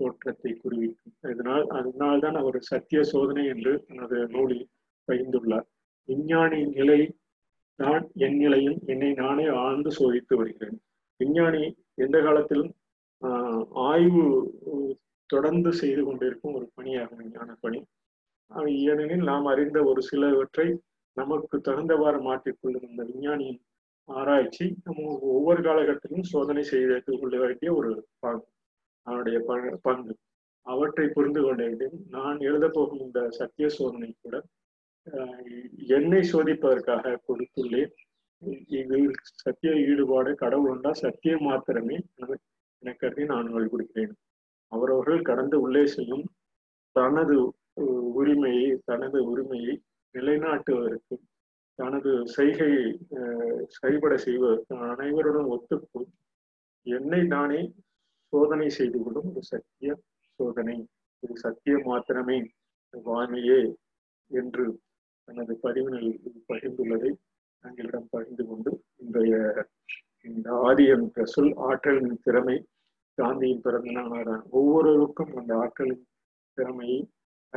தோற்றத்தை 0.03 0.53
குறிவிக்கும் 0.55 1.17
இதனால் 1.31 1.65
அதனால்தான் 1.71 2.37
அவர் 2.37 2.59
சத்திய 2.63 3.01
சோதனை 3.05 3.45
என்று 3.47 3.73
தனது 3.89 4.19
நூலில் 4.29 4.67
பகிர்ந்துள்ளார் 5.09 5.67
விஞ்ஞானியின் 6.09 6.75
நிலை 6.75 7.01
நான் 7.79 8.05
என் 8.17 8.39
நிலையும் 8.39 8.79
என்னை 8.87 9.11
நானே 9.15 9.47
ஆழ்ந்து 9.59 9.91
சோதித்து 9.91 10.35
வருகிறேன் 10.37 10.79
விஞ்ஞானி 11.21 11.63
எந்த 11.97 12.17
காலத்திலும் 12.21 12.73
ஆய்வு 13.85 14.25
தொடர்ந்து 15.31 15.71
செய்து 15.73 16.03
கொண்டிருக்கும் 16.05 16.55
ஒரு 16.55 16.67
பணியாகும் 16.75 17.21
விஞ்ஞான 17.21 17.51
பணி 17.61 17.81
ஏனெனில் 18.85 19.29
நாம் 19.29 19.47
அறிந்த 19.47 19.79
ஒரு 19.85 20.01
சிலவற்றை 20.03 20.67
நமக்கு 21.17 21.57
தகுந்தவாறு 21.61 22.19
மாற்றிக்கொள்ளும் 22.21 22.87
இந்த 22.89 23.03
விஞ்ஞானியின் 23.05 23.61
ஆராய்ச்சி 24.09 24.67
நம்ம 24.85 25.03
ஒவ்வொரு 25.31 25.61
காலகட்டத்திலும் 25.63 26.31
சோதனை 26.31 26.63
செய்து 26.63 27.15
கொள்ள 27.15 27.35
வேண்டிய 27.37 27.71
ஒரு 27.75 27.91
பாடம் 28.19 28.49
அவனுடைய 29.07 29.39
பங்கு 29.83 30.15
அவற்றை 30.67 31.07
புரிந்து 31.09 31.41
கொண்டேன் 31.43 31.97
நான் 32.09 32.39
எழுதப்போகும் 32.41 32.99
போகும் 32.99 33.07
இந்த 33.07 33.21
சத்திய 33.31 33.69
சோதனை 33.69 34.11
கூட 34.15 34.37
என்னை 35.89 36.21
சோதிப்பதற்காக 36.33 37.15
கொடுத்துள்ளேன் 37.27 37.95
இது 38.69 38.99
சத்திய 39.25 39.73
ஈடுபாடு 39.87 40.31
கடவுள் 40.35 40.71
உண்டா 40.71 40.93
சத்தியம் 40.93 41.43
மாத்திரமே 41.43 41.97
என 42.83 43.27
நான் 43.27 43.51
வழி 43.53 43.69
கொடுக்கிறேன் 43.69 44.15
அவரவர்கள் 44.73 45.23
கடந்து 45.23 45.57
உள்ளே 45.61 45.85
செல்லும் 45.87 46.25
தனது 46.97 47.37
உரிமையை 48.15 48.71
தனது 48.85 49.19
உரிமையை 49.25 49.75
நிலைநாட்டுவதற்கும் 50.15 51.25
தனது 51.79 52.11
செய்கையை 52.27 52.87
சரிபட 53.67 54.15
செய்வதற்கு 54.17 54.75
அனைவருடன் 54.87 55.49
ஒத்துக்கும் 55.51 56.09
என்னை 56.87 57.21
நானே 57.27 57.61
சோதனை 58.33 58.69
செய்து 58.71 58.99
கொள்ளும் 58.99 59.29
ஒரு 59.31 59.43
சத்திய 59.49 59.93
சோதனை 60.41 60.77
இது 61.23 61.35
சத்தியம் 61.39 61.87
மாத்திரமே 61.87 62.39
வாணியே 62.95 63.61
என்று 64.31 64.65
தனது 65.29 65.55
பதிவினில் 65.63 66.13
பகிர்ந்துள்ளதை 66.49 67.11
தங்களிடம் 67.65 68.09
பகிர்ந்து 68.09 68.45
கொண்டு 68.47 68.71
இன்றைய 68.97 69.35
இந்த 70.27 70.49
ஆதி 70.63 70.85
என்ற 70.89 71.25
சொல் 71.25 71.55
ஆற்றலின் 71.63 72.23
திறமை 72.23 72.57
காந்தியின் 73.19 73.63
பிறந்த 73.63 73.93
நாளான 73.93 74.39
ஒவ்வொருவருக்கும் 74.51 75.33
அந்த 75.37 75.53
ஆற்றலின் 75.57 76.05
திறமையை 76.59 77.01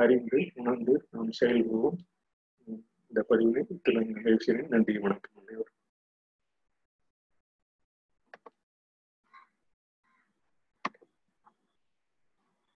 அறிந்து 0.00 0.39
உணர்ந்து 0.55 0.93
நாம் 1.11 1.31
செயல்படுவோம் 1.31 1.99
இந்த 3.11 3.21
பதிவினை 3.29 3.63
இத்துடன் 3.67 4.11
நிகழ்ச்சியை 4.11 4.61
நன்றி 4.67 4.95
வணக்கம் 4.97 5.35